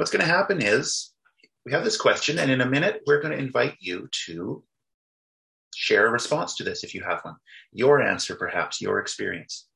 what's 0.00 0.10
going 0.10 0.24
to 0.24 0.32
happen 0.32 0.62
is 0.62 1.12
we 1.66 1.72
have 1.72 1.84
this 1.84 1.98
question, 1.98 2.38
and 2.38 2.50
in 2.50 2.62
a 2.62 2.66
minute, 2.66 3.02
we're 3.06 3.20
going 3.20 3.36
to 3.36 3.44
invite 3.44 3.76
you 3.80 4.08
to 4.24 4.64
share 5.74 6.06
a 6.06 6.10
response 6.10 6.56
to 6.56 6.64
this 6.64 6.84
if 6.84 6.94
you 6.94 7.02
have 7.02 7.20
one. 7.22 7.36
Your 7.70 8.00
answer, 8.00 8.34
perhaps, 8.34 8.80
your 8.80 8.98
experience. 8.98 9.68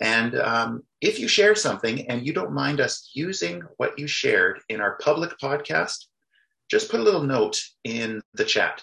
And 0.00 0.34
um, 0.34 0.82
if 1.00 1.20
you 1.20 1.28
share 1.28 1.54
something 1.54 2.10
and 2.10 2.26
you 2.26 2.32
don't 2.32 2.54
mind 2.54 2.80
us 2.80 3.12
using 3.14 3.62
what 3.76 3.96
you 4.00 4.08
shared 4.08 4.58
in 4.68 4.80
our 4.80 4.98
public 4.98 5.38
podcast, 5.40 6.06
just 6.68 6.90
put 6.90 6.98
a 6.98 7.04
little 7.04 7.22
note 7.22 7.62
in 7.84 8.22
the 8.34 8.44
chat 8.44 8.82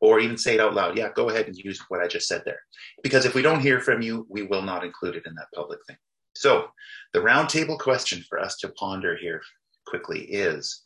or 0.00 0.18
even 0.18 0.38
say 0.38 0.54
it 0.54 0.60
out 0.60 0.72
loud. 0.72 0.96
Yeah, 0.96 1.10
go 1.14 1.28
ahead 1.28 1.46
and 1.46 1.56
use 1.56 1.78
what 1.88 2.00
I 2.00 2.08
just 2.08 2.26
said 2.26 2.40
there. 2.46 2.60
Because 3.02 3.26
if 3.26 3.34
we 3.34 3.42
don't 3.42 3.60
hear 3.60 3.80
from 3.80 4.00
you, 4.00 4.26
we 4.30 4.44
will 4.44 4.62
not 4.62 4.82
include 4.82 5.16
it 5.16 5.26
in 5.26 5.34
that 5.34 5.52
public 5.54 5.80
thing. 5.86 5.98
So, 6.34 6.68
the 7.12 7.20
roundtable 7.20 7.78
question 7.78 8.24
for 8.28 8.40
us 8.40 8.56
to 8.56 8.70
ponder 8.70 9.14
here 9.14 9.42
quickly 9.86 10.20
is 10.20 10.84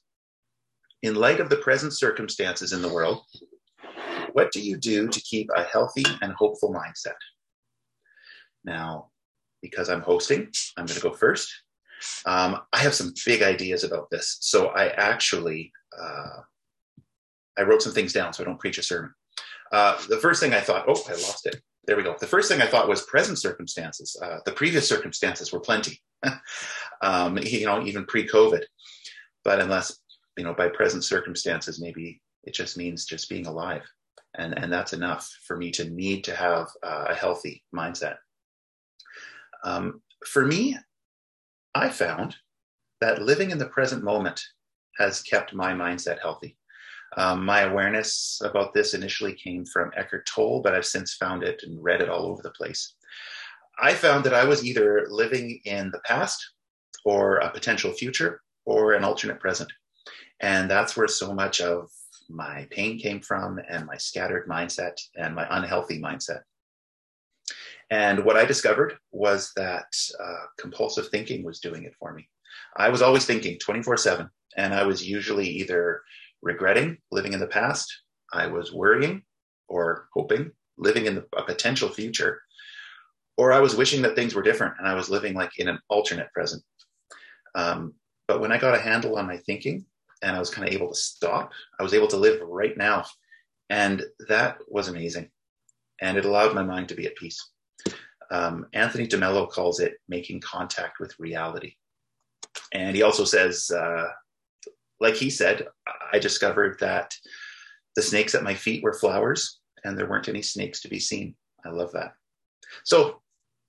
In 1.02 1.14
light 1.14 1.40
of 1.40 1.48
the 1.48 1.56
present 1.56 1.92
circumstances 1.92 2.72
in 2.72 2.82
the 2.82 2.92
world, 2.92 3.22
what 4.32 4.52
do 4.52 4.60
you 4.60 4.76
do 4.76 5.08
to 5.08 5.20
keep 5.20 5.48
a 5.54 5.62
healthy 5.62 6.04
and 6.22 6.32
hopeful 6.32 6.72
mindset? 6.72 7.16
Now, 8.64 9.10
because 9.62 9.88
I'm 9.88 10.02
hosting, 10.02 10.48
I'm 10.76 10.86
going 10.86 10.96
to 10.96 11.02
go 11.02 11.12
first. 11.12 11.48
Um, 12.26 12.60
I 12.72 12.78
have 12.78 12.94
some 12.94 13.12
big 13.26 13.42
ideas 13.42 13.82
about 13.84 14.10
this. 14.10 14.38
So 14.40 14.68
I 14.68 14.88
actually 14.88 15.72
uh, 15.98 16.40
I 17.58 17.62
wrote 17.62 17.82
some 17.82 17.92
things 17.92 18.12
down 18.12 18.32
so 18.32 18.42
I 18.42 18.46
don't 18.46 18.60
preach 18.60 18.78
a 18.78 18.82
sermon. 18.82 19.12
Uh, 19.72 19.98
the 20.08 20.18
first 20.18 20.40
thing 20.40 20.54
I 20.54 20.60
thought, 20.60 20.84
oh, 20.88 21.02
I 21.08 21.12
lost 21.12 21.46
it. 21.46 21.60
There 21.86 21.96
we 21.96 22.02
go. 22.02 22.14
The 22.18 22.26
first 22.26 22.50
thing 22.50 22.62
I 22.62 22.66
thought 22.66 22.88
was 22.88 23.02
present 23.02 23.38
circumstances. 23.38 24.16
Uh, 24.22 24.38
the 24.44 24.52
previous 24.52 24.88
circumstances 24.88 25.52
were 25.52 25.60
plenty, 25.60 26.00
um, 27.02 27.38
you 27.38 27.66
know, 27.66 27.82
even 27.82 28.04
pre-COVID. 28.06 28.62
But 29.44 29.60
unless, 29.60 29.98
you 30.36 30.44
know, 30.44 30.54
by 30.54 30.68
present 30.68 31.04
circumstances, 31.04 31.80
maybe 31.80 32.20
it 32.44 32.54
just 32.54 32.76
means 32.76 33.04
just 33.04 33.28
being 33.28 33.46
alive, 33.46 33.82
and 34.36 34.56
and 34.58 34.72
that's 34.72 34.92
enough 34.92 35.30
for 35.46 35.56
me 35.56 35.70
to 35.72 35.90
need 35.90 36.24
to 36.24 36.34
have 36.34 36.68
uh, 36.82 37.06
a 37.08 37.14
healthy 37.14 37.64
mindset. 37.74 38.16
Um, 39.64 40.02
for 40.26 40.44
me, 40.44 40.76
I 41.74 41.88
found 41.88 42.36
that 43.00 43.22
living 43.22 43.50
in 43.50 43.58
the 43.58 43.66
present 43.66 44.02
moment 44.02 44.42
has 44.98 45.22
kept 45.22 45.54
my 45.54 45.72
mindset 45.72 46.20
healthy. 46.20 46.56
Um, 47.16 47.44
my 47.44 47.60
awareness 47.60 48.40
about 48.44 48.74
this 48.74 48.94
initially 48.94 49.32
came 49.32 49.64
from 49.64 49.92
Eckhart 49.96 50.26
Tolle, 50.26 50.60
but 50.60 50.74
I've 50.74 50.84
since 50.84 51.14
found 51.14 51.42
it 51.42 51.62
and 51.62 51.82
read 51.82 52.02
it 52.02 52.08
all 52.08 52.26
over 52.26 52.42
the 52.42 52.50
place. 52.50 52.94
I 53.80 53.94
found 53.94 54.24
that 54.24 54.34
I 54.34 54.44
was 54.44 54.64
either 54.64 55.06
living 55.08 55.60
in 55.64 55.90
the 55.90 56.00
past 56.00 56.44
or 57.04 57.36
a 57.36 57.50
potential 57.50 57.92
future 57.92 58.40
or 58.64 58.92
an 58.92 59.04
alternate 59.04 59.40
present. 59.40 59.72
And 60.40 60.70
that's 60.70 60.96
where 60.96 61.08
so 61.08 61.34
much 61.34 61.60
of 61.60 61.90
my 62.28 62.66
pain 62.70 62.98
came 62.98 63.20
from 63.20 63.60
and 63.68 63.86
my 63.86 63.96
scattered 63.96 64.48
mindset 64.48 65.00
and 65.16 65.34
my 65.34 65.46
unhealthy 65.50 66.00
mindset. 66.00 66.40
And 67.90 68.24
what 68.24 68.36
I 68.36 68.44
discovered 68.44 68.98
was 69.12 69.52
that 69.56 69.90
uh, 70.22 70.44
compulsive 70.58 71.08
thinking 71.08 71.42
was 71.42 71.60
doing 71.60 71.84
it 71.84 71.94
for 71.98 72.12
me. 72.12 72.28
I 72.76 72.90
was 72.90 73.00
always 73.00 73.24
thinking 73.24 73.58
24 73.58 73.96
7, 73.96 74.28
and 74.56 74.74
I 74.74 74.84
was 74.84 75.08
usually 75.08 75.48
either 75.48 76.02
regretting 76.42 76.98
living 77.10 77.32
in 77.32 77.40
the 77.40 77.46
past, 77.46 77.90
I 78.32 78.46
was 78.46 78.72
worrying 78.72 79.22
or 79.68 80.08
hoping 80.12 80.52
living 80.76 81.06
in 81.06 81.16
the, 81.16 81.26
a 81.36 81.42
potential 81.42 81.88
future, 81.88 82.40
or 83.38 83.52
I 83.52 83.60
was 83.60 83.76
wishing 83.76 84.02
that 84.02 84.16
things 84.16 84.34
were 84.34 84.42
different 84.42 84.74
and 84.78 84.86
I 84.86 84.94
was 84.94 85.08
living 85.08 85.32
like 85.32 85.58
in 85.58 85.68
an 85.68 85.78
alternate 85.88 86.30
present. 86.32 86.62
Um, 87.54 87.94
but 88.26 88.40
when 88.40 88.52
I 88.52 88.58
got 88.58 88.74
a 88.74 88.80
handle 88.80 89.16
on 89.16 89.28
my 89.28 89.38
thinking 89.38 89.86
and 90.22 90.36
I 90.36 90.40
was 90.40 90.50
kind 90.50 90.68
of 90.68 90.74
able 90.74 90.88
to 90.88 90.98
stop, 90.98 91.52
I 91.78 91.84
was 91.84 91.94
able 91.94 92.08
to 92.08 92.16
live 92.16 92.40
right 92.42 92.76
now. 92.76 93.06
And 93.70 94.04
that 94.28 94.58
was 94.66 94.88
amazing. 94.88 95.30
And 96.00 96.18
it 96.18 96.24
allowed 96.24 96.54
my 96.54 96.64
mind 96.64 96.88
to 96.88 96.94
be 96.96 97.06
at 97.06 97.16
peace. 97.16 97.38
Um, 98.30 98.66
Anthony 98.74 99.06
DeMello 99.06 99.48
calls 99.48 99.80
it 99.80 99.94
making 100.08 100.40
contact 100.40 100.98
with 101.00 101.18
reality. 101.18 101.74
And 102.72 102.94
he 102.94 103.02
also 103.02 103.24
says, 103.24 103.70
uh, 103.70 104.08
like 105.00 105.14
he 105.14 105.30
said, 105.30 105.68
I 106.12 106.18
discovered 106.18 106.78
that 106.80 107.14
the 107.94 108.02
snakes 108.02 108.34
at 108.34 108.42
my 108.42 108.54
feet 108.54 108.82
were 108.82 108.92
flowers 108.92 109.60
and 109.84 109.96
there 109.96 110.08
weren't 110.08 110.28
any 110.28 110.42
snakes 110.42 110.80
to 110.80 110.88
be 110.88 110.98
seen. 110.98 111.36
I 111.64 111.70
love 111.70 111.92
that. 111.92 112.12
So 112.84 113.22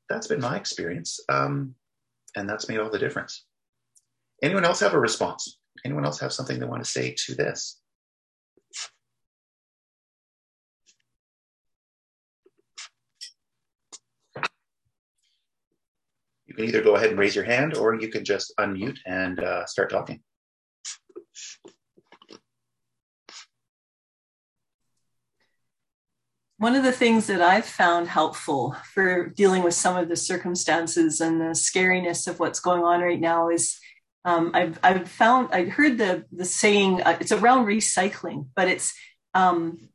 that's 0.09 0.27
been 0.27 0.41
my 0.41 0.57
experience. 0.57 1.19
Um, 1.29 1.75
and 2.35 2.49
that's 2.49 2.67
made 2.67 2.79
all 2.79 2.89
the 2.89 2.99
difference. 2.99 3.45
Anyone 4.41 4.65
else 4.65 4.79
have 4.79 4.93
a 4.93 4.99
response? 4.99 5.57
Anyone 5.85 6.05
else 6.05 6.19
have 6.19 6.33
something 6.33 6.59
they 6.59 6.65
want 6.65 6.83
to 6.83 6.89
say 6.89 7.15
to 7.25 7.35
this? 7.35 7.79
You 16.45 16.55
can 16.55 16.65
either 16.65 16.81
go 16.81 16.95
ahead 16.95 17.11
and 17.11 17.19
raise 17.19 17.35
your 17.35 17.45
hand 17.45 17.75
or 17.77 17.93
you 17.93 18.09
can 18.09 18.25
just 18.25 18.53
unmute 18.59 18.97
and 19.05 19.39
uh, 19.39 19.65
start 19.65 19.89
talking. 19.89 20.21
One 26.59 26.75
of 26.75 26.83
the 26.83 26.91
things 26.91 27.27
that 27.27 27.41
I've 27.41 27.65
found 27.65 28.09
helpful 28.09 28.75
for 28.93 29.29
dealing 29.29 29.63
with 29.63 29.75
some 29.75 29.95
of 29.95 30.09
the 30.09 30.17
circumstances 30.17 31.21
and 31.21 31.39
the 31.39 31.55
scariness 31.55 32.27
of 32.27 32.37
what's 32.37 32.59
going 32.59 32.83
on 32.83 32.99
right 32.99 33.19
now 33.19 33.47
is 33.47 33.79
um, 34.25 34.51
I've, 34.53 34.77
I've 34.83 35.07
found, 35.07 35.53
I 35.53 35.63
heard 35.69 35.97
the, 35.97 36.25
the 36.33 36.43
saying, 36.43 37.01
uh, 37.01 37.15
it's 37.21 37.31
around 37.31 37.65
recycling, 37.65 38.47
but 38.57 38.67
it's 38.67 38.93
um, 39.33 39.87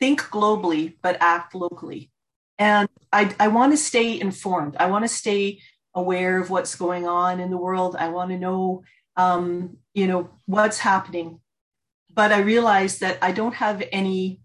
think 0.00 0.22
globally, 0.22 0.94
but 1.02 1.18
act 1.20 1.54
locally. 1.54 2.10
And 2.58 2.88
I, 3.12 3.34
I 3.38 3.48
want 3.48 3.74
to 3.74 3.76
stay 3.76 4.18
informed. 4.18 4.74
I 4.80 4.86
want 4.86 5.04
to 5.04 5.08
stay 5.08 5.60
aware 5.94 6.40
of 6.40 6.48
what's 6.48 6.76
going 6.76 7.06
on 7.06 7.40
in 7.40 7.50
the 7.50 7.58
world. 7.58 7.94
I 7.94 8.08
want 8.08 8.30
to 8.30 8.38
know, 8.38 8.84
um, 9.18 9.76
you 9.92 10.06
know, 10.06 10.30
what's 10.46 10.78
happening. 10.78 11.40
But 12.10 12.32
I 12.32 12.40
realize 12.40 13.00
that 13.00 13.18
I 13.20 13.32
don't 13.32 13.54
have 13.56 13.82
any 13.92 14.40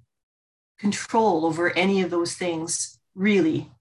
control 0.80 1.46
over 1.46 1.72
any 1.72 2.02
of 2.02 2.10
those 2.10 2.36
things, 2.36 3.00
really. 3.16 3.72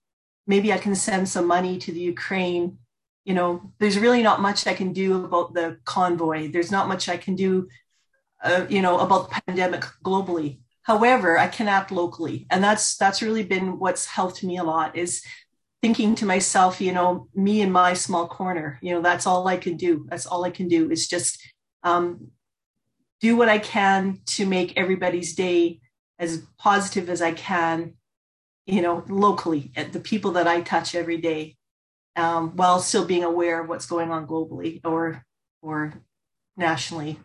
Maybe 0.46 0.72
I 0.72 0.78
can 0.78 0.94
send 0.94 1.28
some 1.28 1.46
money 1.46 1.78
to 1.78 1.92
the 1.92 2.00
Ukraine. 2.00 2.78
You 3.24 3.34
know, 3.34 3.72
there's 3.78 3.98
really 3.98 4.22
not 4.22 4.40
much 4.40 4.66
I 4.66 4.74
can 4.74 4.92
do 4.92 5.24
about 5.24 5.54
the 5.54 5.78
convoy. 5.84 6.50
There's 6.50 6.72
not 6.72 6.88
much 6.88 7.08
I 7.08 7.16
can 7.16 7.36
do, 7.36 7.68
uh, 8.42 8.66
you 8.68 8.82
know, 8.82 8.98
about 8.98 9.28
the 9.28 9.40
pandemic 9.46 9.84
globally. 10.04 10.58
However, 10.82 11.38
I 11.38 11.46
can 11.46 11.68
act 11.68 11.92
locally, 11.92 12.46
and 12.50 12.62
that's 12.62 12.96
that's 12.96 13.22
really 13.22 13.44
been 13.44 13.78
what's 13.78 14.06
helped 14.06 14.42
me 14.42 14.58
a 14.58 14.64
lot. 14.64 14.96
Is 14.96 15.22
thinking 15.80 16.14
to 16.16 16.26
myself, 16.26 16.80
you 16.80 16.92
know, 16.92 17.28
me 17.34 17.60
in 17.60 17.70
my 17.70 17.94
small 17.94 18.26
corner. 18.26 18.78
You 18.82 18.94
know, 18.94 19.02
that's 19.02 19.26
all 19.26 19.46
I 19.46 19.56
can 19.56 19.76
do. 19.76 20.06
That's 20.08 20.26
all 20.26 20.44
I 20.44 20.50
can 20.50 20.66
do 20.66 20.90
is 20.90 21.08
just 21.08 21.40
um, 21.84 22.32
do 23.20 23.36
what 23.36 23.48
I 23.48 23.58
can 23.58 24.20
to 24.26 24.46
make 24.46 24.76
everybody's 24.76 25.34
day 25.34 25.81
as 26.22 26.46
positive 26.56 27.10
as 27.10 27.20
I 27.20 27.32
can, 27.32 27.94
you 28.64 28.80
know, 28.80 29.04
locally 29.08 29.72
at 29.74 29.92
the 29.92 29.98
people 29.98 30.30
that 30.32 30.46
I 30.46 30.60
touch 30.60 30.94
every 30.94 31.16
day, 31.18 31.56
um, 32.14 32.56
while 32.56 32.78
still 32.78 33.04
being 33.04 33.24
aware 33.24 33.60
of 33.60 33.68
what's 33.68 33.86
going 33.86 34.10
on 34.12 34.26
globally 34.26 34.80
or 34.84 35.24
or 35.60 35.92
nationally 36.56 37.18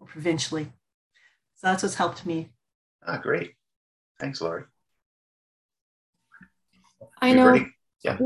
or 0.00 0.06
provincially. 0.08 0.64
So 1.54 1.68
that's 1.68 1.84
what's 1.84 1.94
helped 1.94 2.26
me. 2.26 2.50
Ah, 3.06 3.18
great. 3.18 3.54
Thanks, 4.18 4.40
Lori. 4.40 4.64
I 7.22 7.32
know. 7.32 7.64
Yeah. 8.02 8.18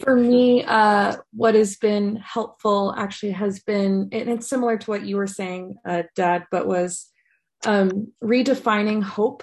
For 0.00 0.16
me, 0.16 0.64
uh, 0.64 1.16
what 1.32 1.54
has 1.54 1.76
been 1.76 2.16
helpful 2.16 2.94
actually 2.96 3.32
has 3.32 3.60
been, 3.60 4.08
and 4.12 4.30
it's 4.30 4.48
similar 4.48 4.78
to 4.78 4.90
what 4.90 5.02
you 5.02 5.16
were 5.16 5.26
saying, 5.26 5.76
uh, 5.84 6.04
Dad, 6.14 6.46
but 6.50 6.66
was 6.66 7.10
um, 7.66 8.12
redefining 8.22 9.02
hope 9.02 9.42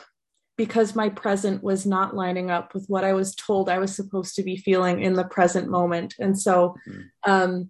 because 0.58 0.96
my 0.96 1.10
present 1.10 1.64
was 1.64 1.86
not 1.86 2.16
lining 2.16 2.52
up 2.52 2.74
with 2.74 2.86
what 2.88 3.04
I 3.04 3.14
was 3.14 3.36
told 3.36 3.70
I 3.70 3.80
was 3.80 3.96
supposed 3.96 4.36
to 4.36 4.44
be 4.44 4.56
feeling 4.56 5.02
in 5.02 5.14
the 5.14 5.24
present 5.24 5.70
moment. 5.70 6.14
And 6.20 6.40
so 6.40 6.76
mm-hmm. 6.88 7.32
um, 7.32 7.70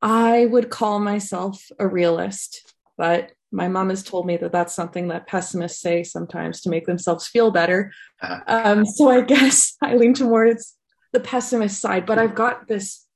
I 0.00 0.46
would 0.46 0.70
call 0.70 1.00
myself 1.00 1.64
a 1.78 1.86
realist, 1.86 2.74
but 2.96 3.32
my 3.52 3.68
mom 3.68 3.90
has 3.90 4.02
told 4.02 4.26
me 4.26 4.36
that 4.36 4.52
that's 4.52 4.74
something 4.74 5.08
that 5.08 5.26
pessimists 5.26 5.80
say 5.80 6.02
sometimes 6.02 6.60
to 6.60 6.70
make 6.70 6.86
themselves 6.86 7.26
feel 7.26 7.50
better. 7.50 7.92
Uh-huh. 8.22 8.40
Um, 8.46 8.84
so 8.84 9.10
I 9.10 9.20
guess 9.22 9.76
I 9.82 9.94
lean 9.94 10.14
towards 10.14 10.74
the 11.12 11.20
pessimist 11.20 11.80
side, 11.80 12.06
but 12.06 12.18
I've 12.18 12.34
got 12.34 12.68
this 12.68 13.06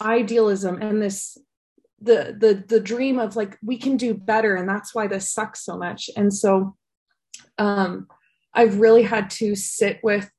idealism 0.00 0.80
and 0.80 1.00
this 1.00 1.36
the 2.00 2.34
the 2.38 2.64
the 2.66 2.80
dream 2.80 3.18
of 3.18 3.36
like 3.36 3.58
we 3.62 3.76
can 3.76 3.96
do 3.96 4.14
better 4.14 4.54
and 4.56 4.68
that's 4.68 4.94
why 4.94 5.06
this 5.06 5.32
sucks 5.32 5.64
so 5.64 5.76
much 5.76 6.08
and 6.16 6.32
so 6.32 6.74
um 7.58 8.06
i've 8.54 8.80
really 8.80 9.02
had 9.02 9.28
to 9.28 9.54
sit 9.54 10.00
with 10.02 10.30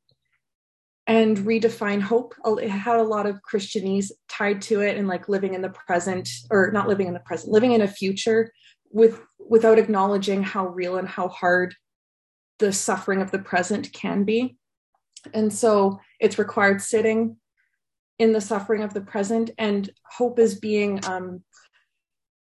and 1.08 1.40
redefine 1.40 2.02
hope. 2.02 2.34
It 2.46 2.69
had 2.69 3.00
a 3.00 3.04
lot 3.04 3.25
of 3.25 3.42
Christianese 3.42 4.12
tied 4.30 4.62
to 4.63 4.80
it 4.81 4.98
and 4.98 5.10
like 5.10 5.28
living 5.28 5.56
in 5.56 5.62
the 5.62 5.69
present 5.69 6.30
or 6.50 6.72
not 6.72 6.88
living 6.88 7.08
in 7.08 7.13
the 7.13 7.19
present, 7.19 7.52
living 7.52 7.74
in 7.74 7.81
a 7.81 7.88
future 7.88 8.54
with 8.92 9.19
without 9.40 9.80
acknowledging 9.80 10.44
how 10.44 10.68
real 10.68 10.98
and 10.98 11.10
how 11.10 11.28
hard 11.28 11.75
the 12.60 12.72
suffering 12.72 13.22
of 13.22 13.31
the 13.31 13.40
present 13.40 13.92
can 13.92 14.24
be. 14.24 14.56
And 15.34 15.52
so 15.52 16.00
it's 16.19 16.40
required 16.40 16.81
sitting 16.81 17.38
in 18.21 18.33
the 18.33 18.39
suffering 18.39 18.83
of 18.83 18.94
the 18.94 19.01
present 19.01 19.50
and 19.57 19.89
hope 20.03 20.38
is 20.38 20.59
being 20.59 21.03
um, 21.06 21.44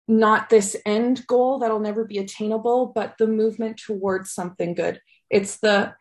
not 0.09 0.49
this 0.49 0.75
end 0.85 1.25
goal 1.25 1.59
that'll 1.59 1.79
never 1.79 2.03
be 2.03 2.17
attainable, 2.17 2.91
but 2.93 3.15
the 3.17 3.25
movement 3.25 3.77
towards 3.77 4.29
something 4.29 4.73
good. 4.73 4.99
It's 5.29 5.57
the 5.59 5.93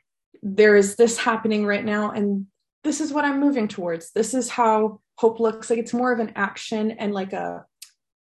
there 0.42 0.74
is 0.74 0.96
this 0.96 1.16
happening 1.16 1.64
right 1.64 1.84
now, 1.84 2.10
and 2.10 2.46
this 2.82 3.00
is 3.00 3.12
what 3.12 3.24
I'm 3.24 3.38
moving 3.38 3.68
towards. 3.68 4.10
This 4.10 4.34
is 4.34 4.48
how 4.48 5.00
hope 5.16 5.38
looks 5.38 5.70
like. 5.70 5.78
It's 5.78 5.94
more 5.94 6.12
of 6.12 6.18
an 6.18 6.32
action 6.34 6.90
and 6.90 7.14
like 7.14 7.32
a 7.32 7.64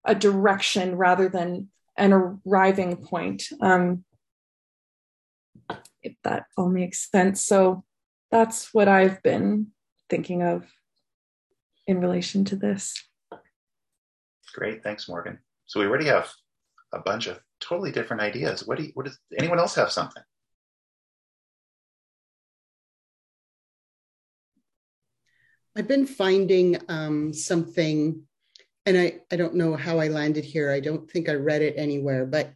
a 0.04 0.14
direction 0.14 0.96
rather 0.96 1.30
than 1.30 1.70
an 1.96 2.12
arriving 2.12 2.98
point. 2.98 3.44
Um, 3.62 4.04
if 6.02 6.12
that 6.22 6.44
all 6.58 6.68
makes 6.68 7.10
sense. 7.10 7.42
So 7.42 7.82
that's 8.30 8.74
what 8.74 8.88
I've 8.88 9.22
been 9.22 9.68
thinking 10.10 10.42
of 10.42 10.66
in 11.86 12.00
relation 12.00 12.44
to 12.46 12.56
this. 12.56 12.94
Great, 14.54 14.82
thanks, 14.82 15.08
Morgan. 15.08 15.38
So 15.66 15.80
we 15.80 15.86
already 15.86 16.06
have 16.06 16.30
a 16.92 17.00
bunch 17.00 17.26
of 17.26 17.40
totally 17.60 17.92
different 17.92 18.22
ideas. 18.22 18.66
What 18.66 18.78
do 18.78 18.84
you, 18.84 18.90
what 18.94 19.06
does 19.06 19.18
anyone 19.38 19.58
else 19.58 19.74
have 19.74 19.90
something? 19.90 20.22
I've 25.76 25.88
been 25.88 26.06
finding 26.06 26.78
um, 26.88 27.34
something, 27.34 28.22
and 28.86 28.96
I, 28.96 29.20
I 29.30 29.36
don't 29.36 29.56
know 29.56 29.76
how 29.76 29.98
I 29.98 30.08
landed 30.08 30.44
here. 30.44 30.70
I 30.70 30.80
don't 30.80 31.10
think 31.10 31.28
I 31.28 31.34
read 31.34 31.60
it 31.60 31.74
anywhere, 31.76 32.24
but 32.24 32.54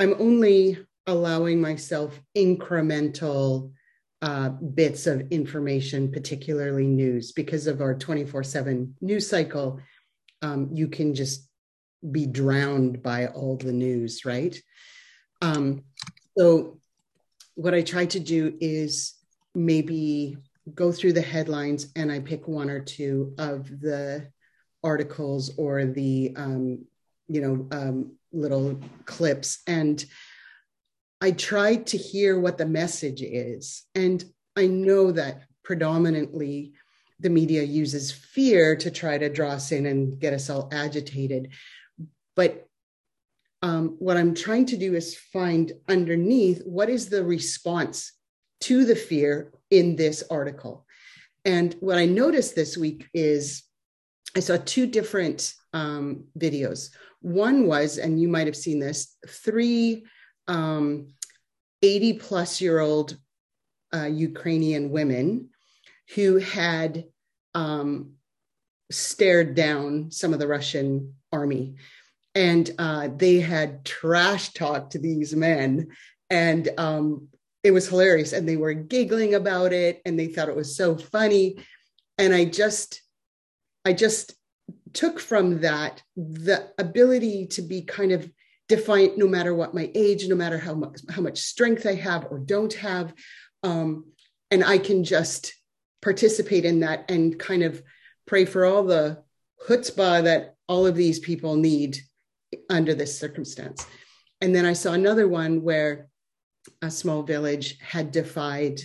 I'm 0.00 0.14
only 0.18 0.78
allowing 1.06 1.60
myself 1.60 2.20
incremental 2.36 3.70
uh, 4.26 4.48
bits 4.48 5.06
of 5.06 5.20
information, 5.30 6.10
particularly 6.10 6.88
news, 6.88 7.30
because 7.30 7.68
of 7.68 7.80
our 7.80 7.94
24 7.94 8.42
7 8.42 8.96
news 9.00 9.30
cycle. 9.30 9.80
Um, 10.42 10.68
you 10.72 10.88
can 10.88 11.14
just 11.14 11.48
be 12.10 12.26
drowned 12.26 13.04
by 13.04 13.28
all 13.28 13.56
the 13.56 13.72
news, 13.72 14.24
right? 14.24 14.60
Um, 15.42 15.84
so, 16.36 16.80
what 17.54 17.72
I 17.72 17.82
try 17.82 18.06
to 18.06 18.18
do 18.18 18.56
is 18.60 19.14
maybe 19.54 20.36
go 20.74 20.90
through 20.90 21.12
the 21.12 21.22
headlines 21.22 21.92
and 21.94 22.10
I 22.10 22.18
pick 22.18 22.48
one 22.48 22.68
or 22.68 22.80
two 22.80 23.32
of 23.38 23.80
the 23.80 24.26
articles 24.82 25.56
or 25.56 25.84
the, 25.84 26.34
um, 26.34 26.84
you 27.28 27.40
know, 27.40 27.68
um, 27.70 28.16
little 28.32 28.80
clips. 29.04 29.60
And 29.68 30.04
I 31.20 31.30
try 31.30 31.76
to 31.76 31.96
hear 31.96 32.38
what 32.38 32.58
the 32.58 32.66
message 32.66 33.22
is. 33.22 33.84
And 33.94 34.24
I 34.56 34.66
know 34.66 35.12
that 35.12 35.42
predominantly 35.62 36.74
the 37.20 37.30
media 37.30 37.62
uses 37.62 38.12
fear 38.12 38.76
to 38.76 38.90
try 38.90 39.16
to 39.16 39.28
draw 39.28 39.52
us 39.52 39.72
in 39.72 39.86
and 39.86 40.18
get 40.18 40.34
us 40.34 40.50
all 40.50 40.68
agitated. 40.72 41.52
But 42.34 42.68
um, 43.62 43.96
what 43.98 44.18
I'm 44.18 44.34
trying 44.34 44.66
to 44.66 44.76
do 44.76 44.94
is 44.94 45.16
find 45.16 45.72
underneath 45.88 46.62
what 46.64 46.90
is 46.90 47.08
the 47.08 47.24
response 47.24 48.12
to 48.60 48.84
the 48.84 48.96
fear 48.96 49.52
in 49.70 49.96
this 49.96 50.22
article. 50.30 50.86
And 51.44 51.74
what 51.80 51.96
I 51.96 52.04
noticed 52.04 52.54
this 52.54 52.76
week 52.76 53.06
is 53.14 53.62
I 54.36 54.40
saw 54.40 54.58
two 54.58 54.86
different 54.86 55.54
um, 55.72 56.24
videos. 56.38 56.90
One 57.22 57.66
was, 57.66 57.96
and 57.96 58.20
you 58.20 58.28
might 58.28 58.46
have 58.46 58.56
seen 58.56 58.78
this, 58.78 59.16
three 59.26 60.04
um, 60.48 61.14
80 61.82 62.14
plus 62.14 62.60
year 62.60 62.80
old 62.80 63.16
uh, 63.94 64.06
Ukrainian 64.06 64.90
women 64.90 65.50
who 66.14 66.36
had 66.36 67.04
um, 67.54 68.12
stared 68.90 69.54
down 69.54 70.10
some 70.10 70.32
of 70.32 70.38
the 70.38 70.48
Russian 70.48 71.14
army. 71.32 71.76
And 72.34 72.70
uh, 72.78 73.08
they 73.16 73.40
had 73.40 73.84
trash 73.84 74.52
talked 74.52 74.92
to 74.92 74.98
these 74.98 75.34
men. 75.34 75.88
And 76.28 76.68
um, 76.76 77.28
it 77.64 77.70
was 77.70 77.88
hilarious. 77.88 78.32
And 78.32 78.48
they 78.48 78.56
were 78.56 78.74
giggling 78.74 79.34
about 79.34 79.72
it. 79.72 80.02
And 80.04 80.18
they 80.18 80.28
thought 80.28 80.48
it 80.48 80.56
was 80.56 80.76
so 80.76 80.96
funny. 80.96 81.56
And 82.18 82.32
i 82.32 82.46
just 82.46 83.02
i 83.84 83.92
just 83.92 84.34
took 84.94 85.20
from 85.20 85.60
that 85.60 86.02
the 86.16 86.70
ability 86.78 87.46
to 87.46 87.60
be 87.62 87.82
kind 87.82 88.12
of 88.12 88.30
defiant 88.68 89.16
no 89.16 89.26
matter 89.26 89.54
what 89.54 89.74
my 89.74 89.90
age 89.94 90.26
no 90.28 90.34
matter 90.34 90.58
how 90.58 90.74
much 90.74 91.00
how 91.10 91.22
much 91.22 91.38
strength 91.38 91.86
i 91.86 91.94
have 91.94 92.26
or 92.30 92.38
don't 92.38 92.74
have 92.74 93.14
um, 93.62 94.04
and 94.50 94.64
i 94.64 94.78
can 94.78 95.04
just 95.04 95.54
participate 96.02 96.64
in 96.64 96.80
that 96.80 97.10
and 97.10 97.38
kind 97.38 97.62
of 97.62 97.82
pray 98.26 98.44
for 98.44 98.64
all 98.64 98.82
the 98.82 99.22
chutzpah 99.68 100.24
that 100.24 100.54
all 100.68 100.86
of 100.86 100.96
these 100.96 101.18
people 101.18 101.56
need 101.56 101.98
under 102.68 102.94
this 102.94 103.18
circumstance. 103.18 103.86
And 104.40 104.54
then 104.54 104.66
I 104.66 104.72
saw 104.72 104.92
another 104.92 105.28
one 105.28 105.62
where 105.62 106.08
a 106.82 106.90
small 106.90 107.22
village 107.22 107.78
had 107.80 108.10
defied 108.10 108.80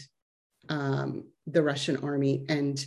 um, 0.69 1.25
the 1.47 1.63
Russian 1.63 1.97
army 1.97 2.45
and 2.47 2.83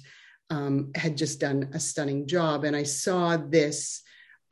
um, 0.50 0.92
had 0.94 1.16
just 1.16 1.40
done 1.40 1.70
a 1.74 1.80
stunning 1.80 2.26
job. 2.26 2.64
And 2.64 2.76
I 2.76 2.84
saw 2.84 3.36
this 3.36 4.02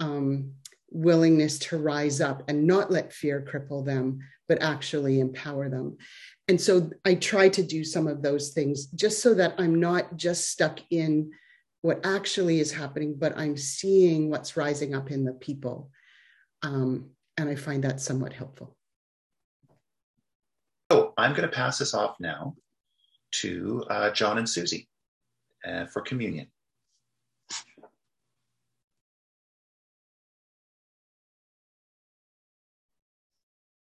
um, 0.01 0.53
willingness 0.93 1.59
to 1.59 1.79
rise 1.79 2.21
up 2.21 2.43
and 2.49 2.67
not 2.67 2.91
let 2.91 3.13
fear 3.13 3.45
cripple 3.47 3.85
them, 3.85 4.21
but 4.49 4.63
actually 4.63 5.21
empower 5.21 5.69
them. 5.69 5.97
And 6.49 6.61
so 6.61 6.91
I 7.05 7.15
try 7.15 7.49
to 7.51 7.63
do 7.63 7.85
some 7.85 8.07
of 8.07 8.23
those 8.23 8.51
things 8.51 8.87
just 8.87 9.23
so 9.23 9.35
that 9.35 9.55
I'm 9.59 9.81
not 9.81 10.17
just 10.17 10.49
stuck 10.49 10.81
in 10.91 11.31
what 11.81 12.05
actually 12.05 12.61
is 12.61 12.73
happening, 12.73 13.15
but 13.19 13.37
I'm 13.37 13.57
seeing 13.57 14.31
what's 14.31 14.57
rising 14.57 14.95
up 14.95 15.11
in 15.11 15.25
the 15.25 15.33
people 15.33 15.91
um, 16.63 17.11
and 17.37 17.49
I 17.49 17.55
find 17.55 17.83
that 17.85 18.01
somewhat 18.01 18.33
helpful. 18.33 18.77
So 20.91 21.13
I'm 21.17 21.33
going 21.33 21.49
to 21.49 21.55
pass 21.55 21.79
this 21.79 21.95
off 21.95 22.17
now 22.21 22.55
to 23.41 23.85
uh, 23.89 24.11
John 24.11 24.39
and 24.39 24.49
Susie 24.49 24.89
uh, 25.67 25.87
for 25.87 26.03
communion. 26.03 26.49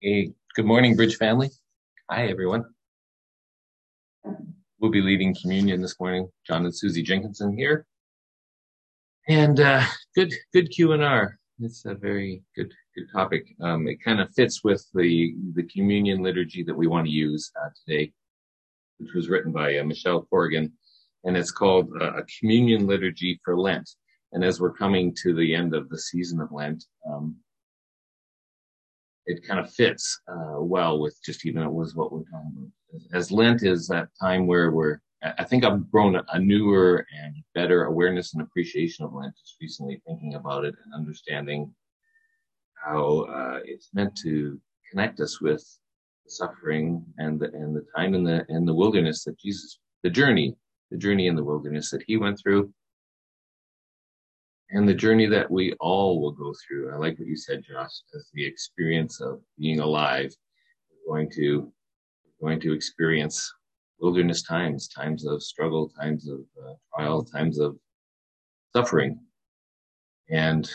Hey, 0.08 0.34
good 0.56 0.66
morning, 0.66 0.96
Bridge 0.96 1.16
family. 1.16 1.50
Hi, 2.12 2.28
everyone. 2.28 2.66
We'll 4.80 4.92
be 4.92 5.02
leading 5.02 5.34
communion 5.34 5.82
this 5.82 6.00
morning. 6.00 6.30
John 6.46 6.64
and 6.64 6.78
Susie 6.78 7.02
Jenkinson 7.02 7.58
here, 7.58 7.88
and 9.28 9.60
uh, 9.60 9.84
good, 10.14 10.32
good 10.54 10.70
Q 10.70 10.92
and 10.92 11.02
R. 11.02 11.40
It's 11.60 11.86
a 11.86 11.96
very 11.96 12.44
good 12.56 12.72
good 12.96 13.08
topic. 13.12 13.48
Um, 13.60 13.88
it 13.88 13.98
kind 14.04 14.22
of 14.22 14.32
fits 14.36 14.64
with 14.64 14.86
the 14.94 15.34
the 15.56 15.64
communion 15.64 16.22
liturgy 16.22 16.62
that 16.62 16.78
we 16.78 16.86
want 16.86 17.08
to 17.08 17.12
use 17.12 17.52
uh, 17.60 17.70
today, 17.84 18.14
which 19.00 19.16
was 19.16 19.28
written 19.28 19.52
by 19.52 19.80
uh, 19.80 19.84
Michelle 19.84 20.28
Corrigan, 20.30 20.72
and 21.24 21.36
it's 21.36 21.50
called 21.50 21.90
uh, 22.00 22.18
a 22.18 22.24
communion 22.40 22.86
liturgy 22.86 23.40
for 23.44 23.58
Lent. 23.58 23.90
And 24.34 24.44
as 24.44 24.62
we're 24.62 24.74
coming 24.74 25.16
to 25.24 25.34
the 25.34 25.56
end 25.56 25.74
of 25.74 25.90
the 25.90 25.98
season 25.98 26.42
of 26.42 26.52
Lent, 26.52 26.86
um, 27.12 27.38
it 29.26 29.46
kind 29.48 29.60
of 29.60 29.74
fits 29.74 30.20
uh, 30.28 30.60
well 30.60 31.00
with 31.00 31.18
just 31.26 31.46
even 31.46 31.64
it 31.64 31.72
was 31.72 31.96
what 31.96 32.12
we're 32.12 32.24
talking 32.24 32.54
about. 32.58 33.02
As 33.14 33.32
Lent 33.32 33.64
is 33.64 33.88
that 33.88 34.10
time 34.22 34.48
where 34.48 34.72
we're 34.72 35.02
I 35.40 35.44
think 35.44 35.64
I've 35.64 35.90
grown 35.90 36.16
a 36.16 36.40
newer 36.40 37.06
and 37.20 37.36
better 37.56 37.86
awareness 37.86 38.34
and 38.34 38.44
appreciation 38.44 39.06
of 39.06 39.14
Lent 39.14 39.34
just 39.36 39.56
recently 39.60 40.00
thinking 40.06 40.36
about 40.36 40.66
it 40.66 40.76
and 40.84 40.94
understanding 40.94 41.74
how 42.76 43.22
uh, 43.22 43.60
it's 43.66 43.90
meant 43.94 44.16
to 44.18 44.60
connect 44.90 45.20
us 45.20 45.42
with 45.42 45.64
the 46.26 46.32
suffering 46.32 47.04
and 47.18 47.40
the 47.40 47.52
and 47.54 47.76
the 47.76 47.86
time 47.96 48.14
in 48.14 48.24
the 48.24 48.46
in 48.50 48.66
the 48.66 48.74
wilderness 48.74 49.24
that 49.24 49.40
Jesus, 49.40 49.80
the 50.04 50.10
journey, 50.10 50.56
the 50.92 50.98
journey 50.98 51.28
in 51.28 51.36
the 51.36 51.44
wilderness 51.44 51.90
that 51.90 52.04
he 52.06 52.18
went 52.18 52.40
through, 52.40 52.72
and 54.72 54.88
the 54.88 54.94
journey 54.94 55.26
that 55.28 55.50
we 55.50 55.74
all 55.80 56.22
will 56.22 56.32
go 56.32 56.54
through. 56.54 56.92
I 56.92 56.98
like 56.98 57.18
what 57.20 57.28
you 57.28 57.38
said, 57.38 57.64
Josh, 57.64 57.92
as 58.16 58.30
the 58.34 58.46
experience 58.46 59.22
of 59.22 59.42
being 59.60 59.80
alive. 59.80 60.34
We're 60.90 61.16
going 61.16 61.32
to 61.36 61.72
we're 62.40 62.50
going 62.50 62.60
to 62.62 62.74
experience 62.74 63.54
wilderness 64.00 64.44
times, 64.44 64.88
times 64.88 65.26
of 65.26 65.42
struggle, 65.42 65.90
times 65.90 66.28
of 66.28 66.40
uh, 66.62 66.74
trial, 66.94 67.24
times 67.24 67.60
of 67.60 67.78
suffering. 68.76 69.20
And 70.30 70.70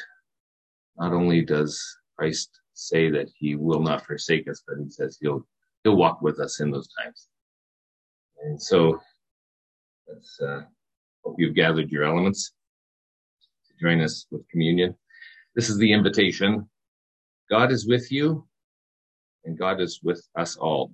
not 0.96 1.12
only 1.12 1.42
does 1.42 1.82
Christ 2.16 2.60
say 2.74 3.10
that 3.10 3.28
he 3.36 3.56
will 3.56 3.80
not 3.80 4.06
forsake 4.06 4.48
us, 4.48 4.62
but 4.66 4.78
he 4.82 4.88
says 4.88 5.18
he'll, 5.20 5.46
he'll 5.84 5.96
walk 5.96 6.22
with 6.22 6.40
us 6.40 6.60
in 6.60 6.70
those 6.70 6.88
times. 7.02 7.28
And 8.42 8.60
so 8.60 9.00
Let's 10.12 10.40
uh, 10.40 10.62
hope 11.24 11.36
you've 11.38 11.54
gathered 11.54 11.90
your 11.90 12.04
elements 12.04 12.52
join 13.80 14.00
us 14.00 14.26
with 14.30 14.48
communion. 14.48 14.94
This 15.54 15.70
is 15.70 15.78
the 15.78 15.92
invitation. 15.92 16.68
God 17.50 17.72
is 17.72 17.86
with 17.86 18.12
you, 18.12 18.46
and 19.44 19.58
God 19.58 19.80
is 19.80 20.00
with 20.02 20.22
us 20.36 20.56
all. 20.56 20.92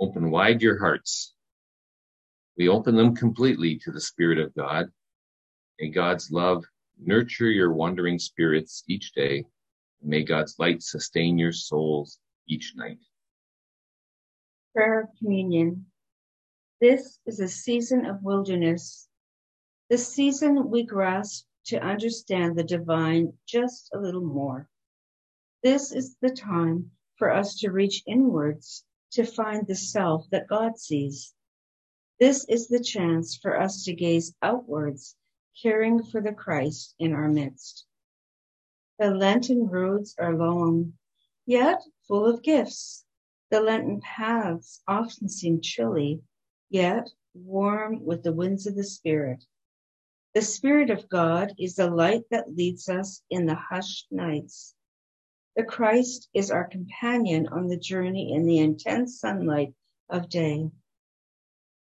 Open 0.00 0.30
wide 0.30 0.62
your 0.62 0.78
hearts. 0.78 1.34
We 2.56 2.68
open 2.68 2.96
them 2.96 3.14
completely 3.14 3.78
to 3.84 3.90
the 3.90 4.00
Spirit 4.00 4.38
of 4.38 4.54
God. 4.54 4.86
May 5.80 5.88
God's 5.88 6.30
love 6.30 6.64
nurture 6.98 7.50
your 7.50 7.72
wandering 7.72 8.18
spirits 8.18 8.84
each 8.88 9.12
day. 9.12 9.44
May 10.02 10.22
God's 10.22 10.56
light 10.58 10.82
sustain 10.82 11.38
your 11.38 11.52
souls 11.52 12.18
each 12.48 12.74
night. 12.76 12.98
Prayer 14.74 15.00
of 15.00 15.08
Communion. 15.18 15.86
This 16.80 17.18
is 17.26 17.40
a 17.40 17.48
season 17.48 18.06
of 18.06 18.22
wilderness. 18.22 19.08
The 19.90 19.98
season 19.98 20.70
we 20.70 20.84
grasp 20.84 21.46
to 21.66 21.82
understand 21.82 22.56
the 22.56 22.64
divine 22.64 23.32
just 23.46 23.90
a 23.94 23.98
little 23.98 24.24
more. 24.24 24.68
This 25.62 25.92
is 25.92 26.16
the 26.20 26.30
time 26.30 26.90
for 27.16 27.32
us 27.32 27.58
to 27.60 27.70
reach 27.70 28.02
inwards 28.06 28.84
to 29.12 29.24
find 29.24 29.66
the 29.66 29.74
self 29.74 30.28
that 30.30 30.48
God 30.48 30.78
sees. 30.78 31.32
This 32.20 32.44
is 32.48 32.68
the 32.68 32.82
chance 32.82 33.36
for 33.36 33.60
us 33.60 33.84
to 33.84 33.94
gaze 33.94 34.34
outwards, 34.42 35.16
caring 35.62 36.02
for 36.02 36.20
the 36.20 36.32
Christ 36.32 36.94
in 36.98 37.12
our 37.12 37.28
midst. 37.28 37.86
The 38.98 39.10
Lenten 39.10 39.66
roads 39.66 40.14
are 40.18 40.36
long, 40.36 40.94
yet 41.46 41.82
full 42.06 42.26
of 42.26 42.42
gifts. 42.42 43.04
The 43.50 43.60
Lenten 43.60 44.00
paths 44.00 44.82
often 44.86 45.28
seem 45.28 45.60
chilly, 45.60 46.22
yet 46.70 47.10
warm 47.34 48.04
with 48.04 48.22
the 48.22 48.32
winds 48.32 48.66
of 48.66 48.76
the 48.76 48.84
Spirit. 48.84 49.44
The 50.34 50.42
Spirit 50.42 50.90
of 50.90 51.08
God 51.08 51.52
is 51.60 51.76
the 51.76 51.88
light 51.88 52.24
that 52.32 52.56
leads 52.56 52.88
us 52.88 53.22
in 53.30 53.46
the 53.46 53.54
hushed 53.54 54.08
nights. 54.10 54.74
The 55.54 55.62
Christ 55.62 56.28
is 56.34 56.50
our 56.50 56.66
companion 56.66 57.46
on 57.46 57.68
the 57.68 57.76
journey 57.76 58.32
in 58.34 58.44
the 58.44 58.58
intense 58.58 59.20
sunlight 59.20 59.74
of 60.10 60.28
day. 60.28 60.68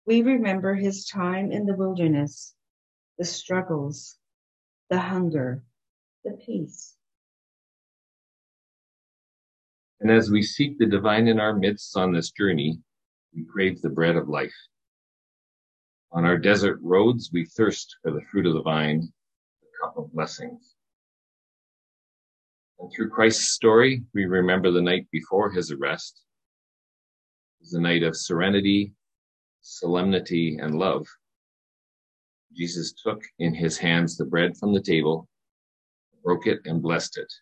We 0.06 0.22
remember 0.22 0.74
his 0.74 1.04
time 1.04 1.52
in 1.52 1.66
the 1.66 1.76
wilderness, 1.76 2.54
the 3.18 3.26
struggles, 3.26 4.16
the 4.88 4.98
hunger, 4.98 5.62
the 6.24 6.32
peace. 6.32 6.96
And 10.00 10.10
as 10.10 10.30
we 10.30 10.42
seek 10.42 10.78
the 10.78 10.86
divine 10.86 11.28
in 11.28 11.38
our 11.38 11.54
midst 11.54 11.94
on 11.98 12.14
this 12.14 12.30
journey, 12.30 12.80
we 13.34 13.44
crave 13.44 13.82
the 13.82 13.90
bread 13.90 14.16
of 14.16 14.30
life. 14.30 14.54
On 16.12 16.24
our 16.24 16.38
desert 16.38 16.78
roads, 16.82 17.30
we 17.32 17.44
thirst 17.44 17.96
for 18.02 18.10
the 18.10 18.22
fruit 18.30 18.46
of 18.46 18.54
the 18.54 18.62
vine, 18.62 19.12
the 19.60 19.68
cup 19.82 19.96
of 19.98 20.12
blessings. 20.12 20.74
And 22.78 22.90
through 22.92 23.10
Christ's 23.10 23.50
story, 23.50 24.02
we 24.14 24.24
remember 24.24 24.70
the 24.70 24.82
night 24.82 25.06
before 25.10 25.50
his 25.50 25.70
arrest. 25.70 26.22
It 27.60 27.64
was 27.64 27.74
a 27.74 27.80
night 27.80 28.02
of 28.02 28.16
serenity, 28.16 28.94
solemnity, 29.60 30.58
and 30.60 30.78
love. 30.78 31.06
Jesus 32.56 32.92
took 32.92 33.22
in 33.38 33.54
his 33.54 33.76
hands 33.76 34.16
the 34.16 34.24
bread 34.24 34.56
from 34.56 34.72
the 34.72 34.82
table, 34.82 35.28
broke 36.24 36.46
it, 36.46 36.60
and 36.64 36.80
blessed 36.80 37.18
it. 37.18 37.32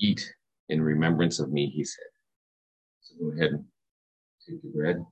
Eat 0.00 0.34
in 0.68 0.82
remembrance 0.82 1.38
of 1.38 1.52
me, 1.52 1.66
he 1.68 1.84
said. 1.84 2.04
So 3.02 3.14
go 3.20 3.32
ahead 3.32 3.64
take 4.46 4.62
the 4.62 4.68
bread. 4.68 5.04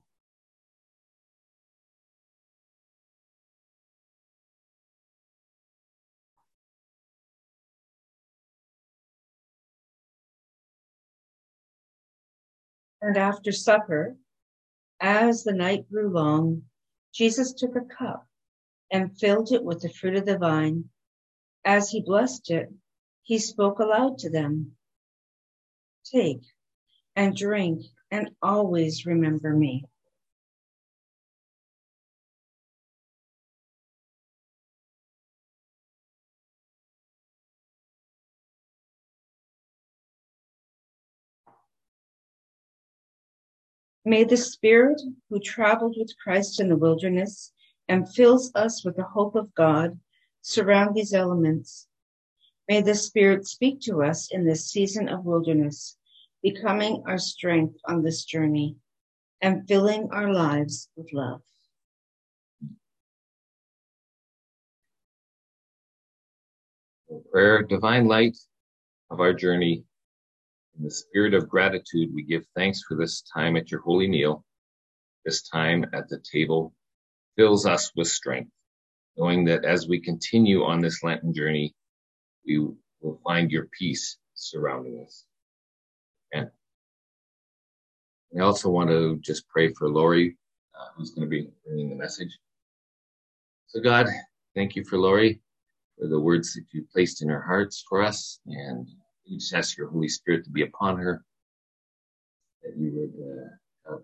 And 13.05 13.17
after 13.17 13.51
supper, 13.51 14.17
as 14.99 15.43
the 15.43 15.53
night 15.53 15.87
grew 15.91 16.09
long, 16.09 16.63
Jesus 17.13 17.53
took 17.53 17.75
a 17.75 17.85
cup 17.85 18.27
and 18.91 19.15
filled 19.15 19.51
it 19.51 19.63
with 19.63 19.81
the 19.81 19.89
fruit 19.89 20.15
of 20.15 20.25
the 20.25 20.39
vine. 20.39 20.89
As 21.63 21.91
he 21.91 22.01
blessed 22.01 22.49
it, 22.49 22.73
he 23.21 23.37
spoke 23.37 23.77
aloud 23.77 24.17
to 24.19 24.31
them 24.31 24.75
Take 26.03 26.41
and 27.15 27.35
drink 27.35 27.83
and 28.09 28.31
always 28.41 29.05
remember 29.05 29.53
me. 29.53 29.85
May 44.07 44.23
the 44.23 44.37
Spirit 44.37 45.01
who 45.31 45.39
traveled 45.39 45.95
with 45.97 46.15
Christ 46.23 46.59
in 46.59 46.69
the 46.69 46.77
wilderness 46.77 47.51
and 47.87 48.07
fills 48.07 48.51
us 48.53 48.85
with 48.85 48.95
the 48.95 49.03
hope 49.03 49.33
of 49.35 49.53
God 49.55 49.99
surround 50.43 50.95
these 50.95 51.11
elements. 51.11 51.87
May 52.69 52.81
the 52.81 52.93
Spirit 52.93 53.47
speak 53.47 53.81
to 53.81 54.03
us 54.03 54.31
in 54.31 54.45
this 54.45 54.69
season 54.69 55.09
of 55.09 55.25
wilderness, 55.25 55.97
becoming 56.43 57.01
our 57.07 57.17
strength 57.17 57.79
on 57.87 58.03
this 58.03 58.25
journey 58.25 58.75
and 59.41 59.67
filling 59.67 60.09
our 60.11 60.31
lives 60.31 60.87
with 60.95 61.11
love. 61.11 61.41
Prayer, 67.31 67.63
divine 67.63 68.07
light 68.07 68.37
of 69.09 69.19
our 69.19 69.33
journey, 69.33 69.83
in 70.77 70.83
the 70.83 70.91
spirit 70.91 71.33
of 71.33 71.49
gratitude, 71.49 72.13
we 72.13 72.23
give 72.23 72.45
thanks 72.55 72.83
for 72.87 72.95
this 72.95 73.21
time 73.33 73.55
at 73.55 73.71
your 73.71 73.81
holy 73.81 74.07
meal. 74.07 74.43
This 75.23 75.47
time 75.47 75.85
at 75.93 76.07
the 76.09 76.19
table 76.19 76.73
fills 77.37 77.65
us 77.65 77.91
with 77.95 78.07
strength, 78.07 78.51
knowing 79.17 79.45
that 79.45 79.65
as 79.65 79.87
we 79.87 79.99
continue 79.99 80.63
on 80.63 80.81
this 80.81 81.03
Lenten 81.03 81.33
journey, 81.33 81.73
we 82.45 82.59
will 83.01 83.19
find 83.23 83.51
your 83.51 83.67
peace 83.77 84.17
surrounding 84.33 85.03
us. 85.05 85.25
And 86.33 86.49
I 88.37 88.43
also 88.43 88.69
want 88.69 88.89
to 88.89 89.17
just 89.21 89.47
pray 89.47 89.73
for 89.73 89.89
Lori, 89.89 90.37
uh, 90.77 90.87
who's 90.95 91.11
going 91.11 91.25
to 91.25 91.29
be 91.29 91.47
bringing 91.65 91.89
the 91.89 91.95
message. 91.95 92.37
So, 93.67 93.79
God, 93.79 94.07
thank 94.53 94.75
you 94.75 94.83
for 94.83 94.97
Lori, 94.97 95.41
for 95.97 96.07
the 96.07 96.19
words 96.19 96.53
that 96.53 96.65
you 96.71 96.85
placed 96.91 97.21
in 97.21 97.29
her 97.29 97.41
hearts 97.41 97.83
for 97.87 98.01
us, 98.03 98.39
and 98.45 98.87
we 99.29 99.37
just 99.37 99.53
ask 99.53 99.77
your 99.77 99.89
Holy 99.89 100.07
Spirit 100.07 100.43
to 100.45 100.49
be 100.49 100.63
upon 100.63 100.97
her, 100.97 101.23
that 102.63 102.77
you 102.77 102.91
would, 102.93 103.13
uh, 103.25 103.91
have, 103.91 104.03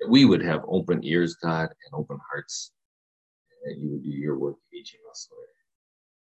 that 0.00 0.08
we 0.08 0.24
would 0.24 0.42
have 0.42 0.64
open 0.68 1.04
ears, 1.04 1.36
God, 1.36 1.68
and 1.68 1.94
open 1.94 2.18
hearts, 2.30 2.72
and 3.50 3.70
that 3.70 3.80
you 3.80 3.90
would 3.90 4.02
do 4.02 4.10
your 4.10 4.38
work 4.38 4.56
teaching 4.70 5.00
us, 5.10 5.28
Lord. 5.32 5.46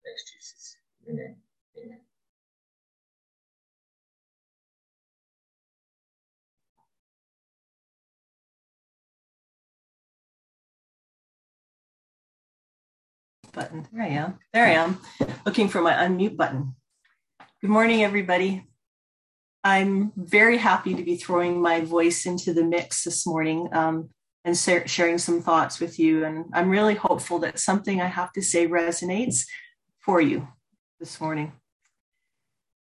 Thanks, 0.04 0.24
Jesus. 0.32 0.76
Name. 1.08 1.36
Amen. 1.78 2.00
Button. 13.52 13.86
There 13.92 14.02
I 14.02 14.08
am. 14.08 14.38
There 14.52 14.66
I 14.66 14.70
am. 14.70 14.98
Looking 15.46 15.68
for 15.68 15.80
my 15.80 15.92
unmute 15.94 16.36
button. 16.36 16.74
Good 17.62 17.70
morning, 17.70 18.04
everybody. 18.04 18.66
I'm 19.64 20.12
very 20.14 20.58
happy 20.58 20.92
to 20.94 21.02
be 21.02 21.16
throwing 21.16 21.62
my 21.62 21.80
voice 21.80 22.26
into 22.26 22.52
the 22.52 22.62
mix 22.62 23.02
this 23.02 23.26
morning 23.26 23.70
um, 23.72 24.10
and 24.44 24.54
sharing 24.54 25.16
some 25.16 25.40
thoughts 25.40 25.80
with 25.80 25.98
you. 25.98 26.26
And 26.26 26.44
I'm 26.52 26.68
really 26.68 26.96
hopeful 26.96 27.38
that 27.38 27.58
something 27.58 27.98
I 27.98 28.08
have 28.08 28.30
to 28.34 28.42
say 28.42 28.68
resonates 28.68 29.46
for 30.00 30.20
you 30.20 30.46
this 31.00 31.18
morning. 31.18 31.54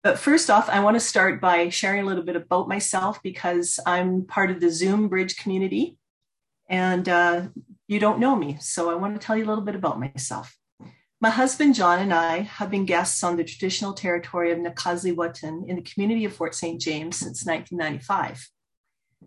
But 0.02 0.18
first 0.18 0.50
off, 0.50 0.68
I 0.68 0.80
want 0.80 0.96
to 0.96 1.00
start 1.00 1.40
by 1.40 1.70
sharing 1.70 2.02
a 2.02 2.06
little 2.06 2.22
bit 2.22 2.37
about 2.37 2.68
myself 2.68 3.22
because 3.22 3.80
I'm 3.87 4.26
part 4.26 4.50
of 4.50 4.60
the 4.60 4.70
Zoom 4.70 5.08
Bridge 5.08 5.38
community 5.38 5.96
and 6.68 7.08
uh, 7.08 7.48
you 7.87 7.98
don't 7.98 8.20
know 8.20 8.37
me. 8.37 8.58
So 8.60 8.90
I 8.90 8.96
want 8.96 9.18
to 9.18 9.26
tell 9.26 9.34
you 9.34 9.44
a 9.44 9.48
little 9.48 9.64
bit 9.64 9.76
about 9.76 9.98
myself. 9.98 10.58
My 11.20 11.30
husband 11.30 11.75
John 11.75 11.98
and 11.98 12.14
I 12.14 12.42
have 12.42 12.70
been 12.70 12.84
guests 12.84 13.25
on 13.25 13.37
the 13.37 13.42
traditional 13.42 13.92
territory 13.92 14.52
of 14.52 14.58
Nak'azdli 14.58 15.66
in 15.66 15.75
the 15.75 15.82
community 15.82 16.25
of 16.25 16.32
Fort 16.32 16.54
St. 16.54 16.80
James 16.80 17.16
since 17.16 17.44
1995. 17.44 18.48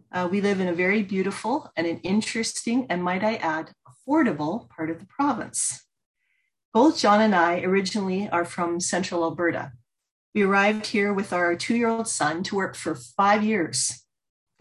Uh, 0.09 0.29
we 0.31 0.39
live 0.39 0.61
in 0.61 0.69
a 0.69 0.73
very 0.73 1.03
beautiful 1.03 1.69
and 1.75 1.85
an 1.85 1.97
interesting, 1.97 2.85
and 2.89 3.03
might 3.03 3.25
I 3.25 3.35
add, 3.35 3.73
affordable 3.85 4.69
part 4.69 4.89
of 4.89 4.99
the 4.99 5.05
province. 5.05 5.85
Both 6.73 6.97
John 6.97 7.19
and 7.19 7.35
I 7.35 7.59
originally 7.59 8.29
are 8.29 8.45
from 8.45 8.79
central 8.79 9.25
Alberta. 9.25 9.73
We 10.33 10.43
arrived 10.43 10.85
here 10.85 11.11
with 11.11 11.33
our 11.33 11.57
two 11.57 11.75
year 11.75 11.89
old 11.89 12.07
son 12.07 12.41
to 12.43 12.55
work 12.55 12.77
for 12.77 12.95
five 12.95 13.43
years. 13.43 14.05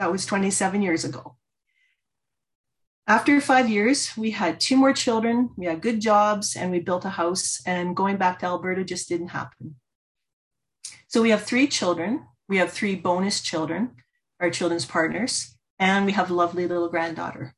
That 0.00 0.10
was 0.10 0.26
27 0.26 0.82
years 0.82 1.04
ago. 1.04 1.36
After 3.10 3.40
five 3.40 3.68
years, 3.68 4.16
we 4.16 4.30
had 4.30 4.60
two 4.60 4.76
more 4.76 4.92
children, 4.92 5.50
we 5.56 5.66
had 5.66 5.82
good 5.82 5.98
jobs, 5.98 6.54
and 6.54 6.70
we 6.70 6.78
built 6.78 7.04
a 7.04 7.08
house. 7.08 7.60
And 7.66 7.96
going 7.96 8.18
back 8.18 8.38
to 8.38 8.46
Alberta 8.46 8.84
just 8.84 9.08
didn't 9.08 9.34
happen. 9.34 9.74
So 11.08 11.20
we 11.20 11.30
have 11.30 11.42
three 11.42 11.66
children. 11.66 12.28
We 12.48 12.58
have 12.58 12.70
three 12.70 12.94
bonus 12.94 13.40
children, 13.40 13.96
our 14.38 14.48
children's 14.48 14.84
partners, 14.84 15.56
and 15.76 16.06
we 16.06 16.12
have 16.12 16.30
a 16.30 16.34
lovely 16.34 16.68
little 16.68 16.88
granddaughter. 16.88 17.56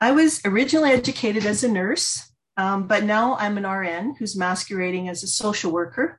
I 0.00 0.10
was 0.10 0.40
originally 0.44 0.90
educated 0.90 1.46
as 1.46 1.62
a 1.62 1.68
nurse, 1.68 2.32
um, 2.56 2.88
but 2.88 3.04
now 3.04 3.36
I'm 3.36 3.56
an 3.56 3.70
RN 3.70 4.16
who's 4.18 4.36
masquerading 4.36 5.08
as 5.08 5.22
a 5.22 5.28
social 5.28 5.70
worker. 5.70 6.18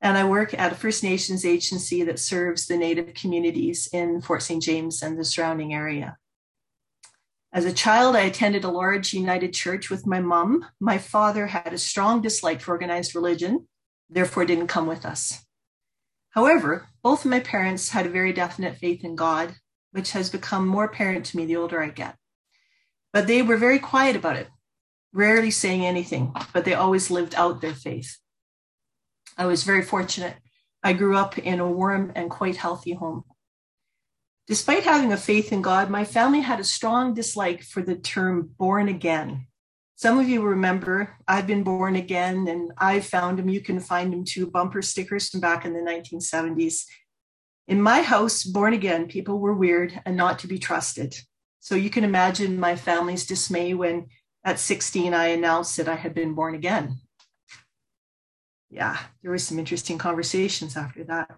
And 0.00 0.16
I 0.16 0.22
work 0.22 0.54
at 0.54 0.70
a 0.70 0.76
First 0.76 1.02
Nations 1.02 1.44
agency 1.44 2.04
that 2.04 2.20
serves 2.20 2.68
the 2.68 2.76
Native 2.76 3.12
communities 3.14 3.88
in 3.92 4.20
Fort 4.20 4.44
St. 4.44 4.62
James 4.62 5.02
and 5.02 5.18
the 5.18 5.24
surrounding 5.24 5.74
area. 5.74 6.16
As 7.52 7.64
a 7.64 7.72
child, 7.72 8.14
I 8.14 8.20
attended 8.20 8.62
a 8.62 8.70
large 8.70 9.12
United 9.12 9.52
Church 9.52 9.90
with 9.90 10.06
my 10.06 10.20
mom. 10.20 10.64
My 10.78 10.98
father 10.98 11.48
had 11.48 11.72
a 11.72 11.78
strong 11.78 12.22
dislike 12.22 12.60
for 12.60 12.72
organized 12.72 13.16
religion, 13.16 13.66
therefore, 14.08 14.44
didn't 14.44 14.68
come 14.68 14.86
with 14.86 15.04
us. 15.04 15.44
However, 16.30 16.86
both 17.02 17.24
of 17.24 17.30
my 17.30 17.40
parents 17.40 17.88
had 17.88 18.06
a 18.06 18.10
very 18.10 18.32
definite 18.32 18.76
faith 18.76 19.02
in 19.02 19.16
God, 19.16 19.56
which 19.90 20.12
has 20.12 20.30
become 20.30 20.66
more 20.66 20.84
apparent 20.84 21.26
to 21.26 21.36
me 21.36 21.44
the 21.44 21.56
older 21.56 21.82
I 21.82 21.88
get. 21.88 22.16
But 23.12 23.26
they 23.26 23.42
were 23.42 23.56
very 23.56 23.80
quiet 23.80 24.14
about 24.14 24.36
it, 24.36 24.48
rarely 25.12 25.50
saying 25.50 25.84
anything, 25.84 26.32
but 26.52 26.64
they 26.64 26.74
always 26.74 27.10
lived 27.10 27.34
out 27.34 27.60
their 27.60 27.74
faith. 27.74 28.16
I 29.36 29.46
was 29.46 29.64
very 29.64 29.82
fortunate. 29.82 30.36
I 30.84 30.92
grew 30.92 31.16
up 31.16 31.36
in 31.36 31.58
a 31.58 31.68
warm 31.68 32.12
and 32.14 32.30
quite 32.30 32.56
healthy 32.56 32.94
home. 32.94 33.24
Despite 34.50 34.82
having 34.82 35.12
a 35.12 35.16
faith 35.16 35.52
in 35.52 35.62
God, 35.62 35.90
my 35.90 36.04
family 36.04 36.40
had 36.40 36.58
a 36.58 36.64
strong 36.64 37.14
dislike 37.14 37.62
for 37.62 37.82
the 37.82 37.94
term 37.94 38.50
born 38.58 38.88
again. 38.88 39.46
Some 39.94 40.18
of 40.18 40.28
you 40.28 40.42
remember 40.42 41.14
I've 41.28 41.46
been 41.46 41.62
born 41.62 41.94
again 41.94 42.48
and 42.48 42.72
I 42.76 42.98
found 42.98 43.38
them. 43.38 43.48
You 43.48 43.60
can 43.60 43.78
find 43.78 44.12
them 44.12 44.24
too, 44.24 44.50
bumper 44.50 44.82
stickers 44.82 45.28
from 45.28 45.38
back 45.38 45.64
in 45.64 45.72
the 45.72 45.78
1970s. 45.78 46.82
In 47.68 47.80
my 47.80 48.02
house, 48.02 48.42
born 48.42 48.72
again, 48.72 49.06
people 49.06 49.38
were 49.38 49.54
weird 49.54 50.02
and 50.04 50.16
not 50.16 50.40
to 50.40 50.48
be 50.48 50.58
trusted. 50.58 51.14
So 51.60 51.76
you 51.76 51.88
can 51.88 52.02
imagine 52.02 52.58
my 52.58 52.74
family's 52.74 53.26
dismay 53.26 53.74
when 53.74 54.08
at 54.42 54.58
16 54.58 55.14
I 55.14 55.26
announced 55.26 55.76
that 55.76 55.88
I 55.88 55.94
had 55.94 56.12
been 56.12 56.34
born 56.34 56.56
again. 56.56 56.98
Yeah, 58.68 58.98
there 59.22 59.30
were 59.30 59.38
some 59.38 59.60
interesting 59.60 59.96
conversations 59.96 60.76
after 60.76 61.04
that. 61.04 61.30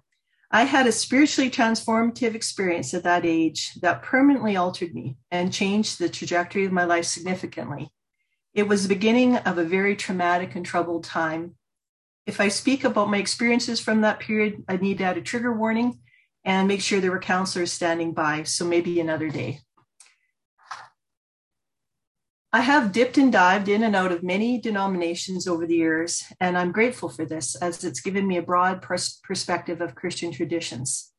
I 0.54 0.64
had 0.64 0.86
a 0.86 0.92
spiritually 0.92 1.50
transformative 1.50 2.34
experience 2.34 2.92
at 2.92 3.04
that 3.04 3.24
age 3.24 3.72
that 3.80 4.02
permanently 4.02 4.54
altered 4.54 4.94
me 4.94 5.16
and 5.30 5.50
changed 5.50 5.98
the 5.98 6.10
trajectory 6.10 6.66
of 6.66 6.72
my 6.72 6.84
life 6.84 7.06
significantly. 7.06 7.90
It 8.52 8.68
was 8.68 8.82
the 8.82 8.94
beginning 8.94 9.38
of 9.38 9.56
a 9.56 9.64
very 9.64 9.96
traumatic 9.96 10.54
and 10.54 10.66
troubled 10.66 11.04
time. 11.04 11.54
If 12.26 12.38
I 12.38 12.48
speak 12.48 12.84
about 12.84 13.08
my 13.08 13.16
experiences 13.16 13.80
from 13.80 14.02
that 14.02 14.20
period, 14.20 14.62
I 14.68 14.76
need 14.76 14.98
to 14.98 15.04
add 15.04 15.16
a 15.16 15.22
trigger 15.22 15.54
warning 15.54 16.00
and 16.44 16.68
make 16.68 16.82
sure 16.82 17.00
there 17.00 17.12
were 17.12 17.18
counselors 17.18 17.72
standing 17.72 18.12
by. 18.12 18.42
So 18.42 18.66
maybe 18.66 19.00
another 19.00 19.30
day. 19.30 19.60
I 22.54 22.60
have 22.60 22.92
dipped 22.92 23.16
and 23.16 23.32
dived 23.32 23.68
in 23.68 23.82
and 23.82 23.96
out 23.96 24.12
of 24.12 24.22
many 24.22 24.60
denominations 24.60 25.48
over 25.48 25.66
the 25.66 25.76
years, 25.76 26.22
and 26.38 26.58
I'm 26.58 26.70
grateful 26.70 27.08
for 27.08 27.24
this 27.24 27.54
as 27.54 27.82
it's 27.82 28.02
given 28.02 28.28
me 28.28 28.36
a 28.36 28.42
broad 28.42 28.82
pers- 28.82 29.18
perspective 29.24 29.80
of 29.80 29.94
Christian 29.94 30.32
traditions. 30.32 31.12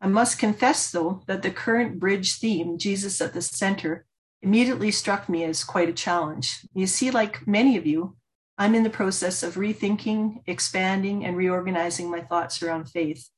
I 0.00 0.06
must 0.06 0.38
confess, 0.38 0.92
though, 0.92 1.22
that 1.26 1.42
the 1.42 1.50
current 1.50 1.98
bridge 1.98 2.38
theme, 2.38 2.78
Jesus 2.78 3.20
at 3.20 3.32
the 3.32 3.42
center, 3.42 4.06
immediately 4.42 4.92
struck 4.92 5.28
me 5.28 5.42
as 5.42 5.64
quite 5.64 5.88
a 5.88 5.92
challenge. 5.92 6.60
You 6.72 6.86
see, 6.86 7.10
like 7.10 7.48
many 7.48 7.76
of 7.76 7.84
you, 7.84 8.16
I'm 8.56 8.76
in 8.76 8.84
the 8.84 8.90
process 8.90 9.42
of 9.42 9.56
rethinking, 9.56 10.42
expanding, 10.46 11.24
and 11.24 11.36
reorganizing 11.36 12.08
my 12.08 12.20
thoughts 12.20 12.62
around 12.62 12.90
faith. 12.90 13.28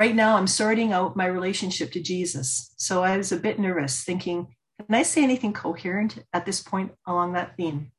Right 0.00 0.14
now, 0.14 0.38
I'm 0.38 0.46
sorting 0.46 0.90
out 0.90 1.16
my 1.16 1.26
relationship 1.26 1.92
to 1.92 2.00
Jesus. 2.00 2.72
So 2.78 3.04
I 3.04 3.18
was 3.18 3.30
a 3.30 3.36
bit 3.36 3.58
nervous, 3.58 4.02
thinking, 4.02 4.54
can 4.86 4.94
I 4.94 5.02
say 5.02 5.22
anything 5.22 5.52
coherent 5.52 6.18
at 6.32 6.46
this 6.46 6.62
point 6.62 6.92
along 7.06 7.32
that 7.32 7.56
theme? 7.56 7.92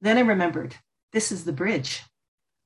Then 0.00 0.18
I 0.18 0.22
remembered 0.22 0.76
this 1.12 1.32
is 1.32 1.44
the 1.44 1.52
bridge. 1.52 2.02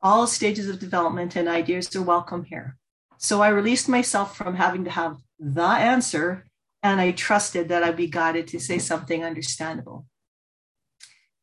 All 0.03 0.27
stages 0.27 0.69
of 0.69 0.79
development 0.79 1.37
and 1.37 1.49
ideas 1.49 1.95
are 1.95 2.03
welcome 2.03 2.45
here. 2.45 2.77
So 3.19 3.41
I 3.41 3.49
released 3.49 3.89
myself 3.89 4.37
from 4.37 4.57
having 4.57 4.85
to 4.85 4.91
have 4.91 5.17
the 5.39 5.63
answer, 5.63 6.45
and 6.83 7.01
I 7.01 7.13
trusted 7.13 7.69
that 7.69 7.85
I'd 7.85 7.97
be 7.97 8.09
guided 8.09 8.49
to 8.49 8.59
say 8.59 8.79
something 8.79 9.25
understandable. 9.25 10.07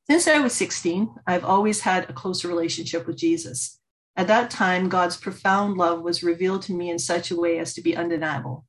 Since 0.10 0.28
I 0.28 0.39
was 0.39 0.54
16, 0.54 1.15
I've 1.25 1.45
always 1.45 1.82
had 1.82 2.10
a 2.10 2.13
closer 2.13 2.47
relationship 2.47 3.08
with 3.08 3.15
Jesus. 3.15 3.80
At 4.15 4.28
that 4.28 4.49
time, 4.49 4.89
God's 4.89 5.15
profound 5.15 5.78
love 5.78 6.02
was 6.02 6.23
revealed 6.23 6.63
to 6.63 6.73
me 6.73 6.89
in 6.89 6.99
such 6.99 7.32
a 7.32 7.39
way 7.39 7.60
as 7.60 7.73
to 7.75 7.82
be 7.82 7.95
undeniable. 7.95 8.65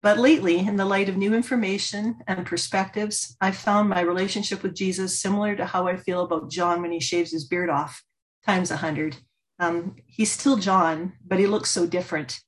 But 0.00 0.18
lately, 0.18 0.58
in 0.58 0.76
the 0.76 0.84
light 0.84 1.08
of 1.08 1.16
new 1.16 1.34
information 1.34 2.16
and 2.28 2.46
perspectives, 2.46 3.36
I've 3.40 3.56
found 3.56 3.88
my 3.88 4.00
relationship 4.00 4.62
with 4.62 4.76
Jesus 4.76 5.18
similar 5.18 5.56
to 5.56 5.66
how 5.66 5.88
I 5.88 5.96
feel 5.96 6.22
about 6.22 6.50
John 6.50 6.82
when 6.82 6.92
he 6.92 7.00
shaves 7.00 7.32
his 7.32 7.46
beard 7.46 7.68
off 7.68 8.02
times 8.46 8.70
a 8.70 8.76
hundred. 8.76 9.16
Um, 9.58 9.96
he's 10.06 10.30
still 10.30 10.56
John, 10.56 11.14
but 11.26 11.40
he 11.40 11.48
looks 11.48 11.70
so 11.70 11.84
different. 11.84 12.40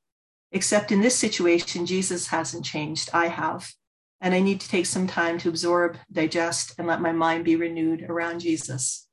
Except 0.53 0.93
in 0.93 1.01
this 1.01 1.17
situation, 1.17 1.87
Jesus 1.87 2.29
hasn't 2.29 2.65
changed. 2.65 3.11
I 3.13 3.27
have. 3.27 3.73
And 4.21 4.35
I 4.35 4.41
need 4.41 4.61
to 4.61 4.69
take 4.69 4.87
some 4.87 5.07
time 5.07 5.39
to 5.39 5.49
absorb, 5.49 5.97
digest, 6.13 6.75
and 6.79 6.87
let 6.87 7.01
my 7.01 7.13
mind 7.13 7.45
be 7.45 7.57
renewed 7.57 8.03
around 8.03 8.41
Jesus. 8.41 9.09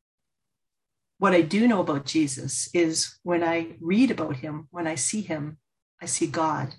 What 1.17 1.33
I 1.33 1.41
do 1.41 1.67
know 1.67 1.81
about 1.81 2.05
Jesus 2.05 2.69
is 2.73 3.17
when 3.23 3.43
I 3.43 3.77
read 3.79 4.11
about 4.11 4.37
him, 4.37 4.67
when 4.69 4.85
I 4.85 4.95
see 4.95 5.21
him, 5.21 5.57
I 5.99 6.05
see 6.05 6.27
God. 6.27 6.75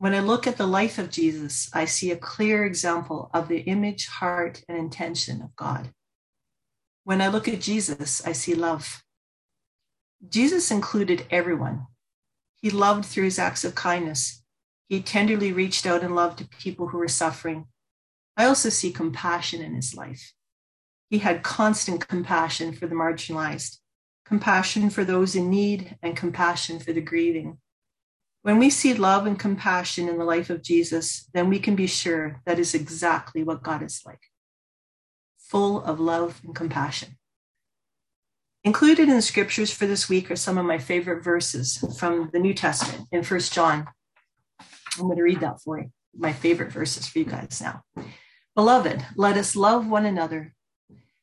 When 0.00 0.14
I 0.14 0.20
look 0.20 0.46
at 0.46 0.56
the 0.56 0.66
life 0.66 0.96
of 0.98 1.10
Jesus, 1.10 1.68
I 1.74 1.84
see 1.84 2.12
a 2.12 2.16
clear 2.16 2.64
example 2.64 3.30
of 3.34 3.48
the 3.48 3.58
image, 3.60 4.06
heart, 4.06 4.62
and 4.68 4.78
intention 4.78 5.42
of 5.42 5.56
God. 5.56 5.90
When 7.02 7.20
I 7.20 7.26
look 7.26 7.48
at 7.48 7.60
Jesus, 7.60 8.24
I 8.24 8.30
see 8.30 8.54
love. 8.54 9.02
Jesus 10.28 10.70
included 10.70 11.26
everyone. 11.30 11.86
He 12.62 12.70
loved 12.70 13.06
through 13.06 13.24
his 13.24 13.40
acts 13.40 13.64
of 13.64 13.74
kindness. 13.74 14.44
He 14.88 15.02
tenderly 15.02 15.52
reached 15.52 15.84
out 15.84 16.04
and 16.04 16.14
loved 16.14 16.38
to 16.38 16.48
people 16.48 16.88
who 16.88 16.98
were 16.98 17.08
suffering. 17.08 17.66
I 18.36 18.44
also 18.44 18.68
see 18.68 18.92
compassion 18.92 19.60
in 19.60 19.74
his 19.74 19.96
life. 19.96 20.32
He 21.10 21.18
had 21.18 21.42
constant 21.42 22.06
compassion 22.06 22.72
for 22.72 22.86
the 22.86 22.94
marginalized, 22.94 23.78
compassion 24.24 24.90
for 24.90 25.04
those 25.04 25.34
in 25.34 25.50
need, 25.50 25.96
and 26.02 26.16
compassion 26.16 26.78
for 26.78 26.92
the 26.92 27.00
grieving. 27.00 27.58
When 28.42 28.58
we 28.58 28.70
see 28.70 28.94
love 28.94 29.26
and 29.26 29.38
compassion 29.38 30.08
in 30.08 30.18
the 30.18 30.24
life 30.24 30.48
of 30.48 30.62
Jesus, 30.62 31.28
then 31.34 31.48
we 31.48 31.58
can 31.58 31.74
be 31.74 31.86
sure 31.86 32.40
that 32.46 32.58
is 32.58 32.74
exactly 32.74 33.42
what 33.42 33.62
God 33.62 33.82
is 33.82 34.02
like 34.06 34.20
full 35.48 35.82
of 35.82 35.98
love 35.98 36.40
and 36.44 36.54
compassion. 36.54 37.16
Included 38.64 39.08
in 39.08 39.16
the 39.16 39.22
scriptures 39.22 39.72
for 39.72 39.86
this 39.86 40.08
week 40.08 40.30
are 40.30 40.36
some 40.36 40.58
of 40.58 40.66
my 40.66 40.78
favorite 40.78 41.24
verses 41.24 41.78
from 41.98 42.28
the 42.32 42.38
New 42.38 42.52
Testament 42.52 43.08
in 43.12 43.22
First 43.22 43.52
John. 43.52 43.86
I'm 44.98 45.04
going 45.04 45.16
to 45.16 45.22
read 45.22 45.40
that 45.40 45.60
for 45.62 45.78
you, 45.78 45.90
my 46.16 46.32
favorite 46.32 46.72
verses 46.72 47.06
for 47.06 47.20
you 47.20 47.24
guys 47.24 47.62
now. 47.62 47.82
Beloved, 48.54 49.06
let 49.16 49.36
us 49.36 49.56
love 49.56 49.88
one 49.88 50.04
another 50.04 50.54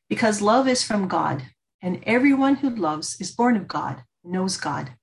because 0.08 0.40
love 0.40 0.66
is 0.66 0.82
from 0.82 1.08
God, 1.08 1.44
and 1.82 2.02
everyone 2.04 2.56
who 2.56 2.70
loves 2.70 3.20
is 3.20 3.30
born 3.30 3.56
of 3.56 3.68
God, 3.68 4.02
knows 4.24 4.56
God. 4.56 4.94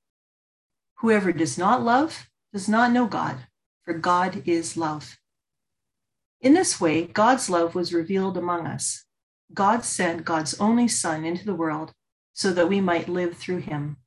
Whoever 0.99 1.31
does 1.31 1.57
not 1.57 1.83
love 1.83 2.29
does 2.51 2.69
not 2.69 2.91
know 2.91 3.07
God, 3.07 3.47
for 3.83 3.93
God 3.93 4.43
is 4.45 4.77
love. 4.77 5.17
In 6.41 6.53
this 6.53 6.79
way, 6.79 7.05
God's 7.05 7.49
love 7.49 7.73
was 7.75 7.93
revealed 7.93 8.37
among 8.37 8.67
us. 8.67 9.05
God 9.53 9.85
sent 9.85 10.25
God's 10.25 10.59
only 10.59 10.87
Son 10.87 11.25
into 11.25 11.45
the 11.45 11.55
world 11.55 11.93
so 12.33 12.51
that 12.51 12.67
we 12.67 12.81
might 12.81 13.07
live 13.07 13.37
through 13.37 13.59
him. 13.59 13.97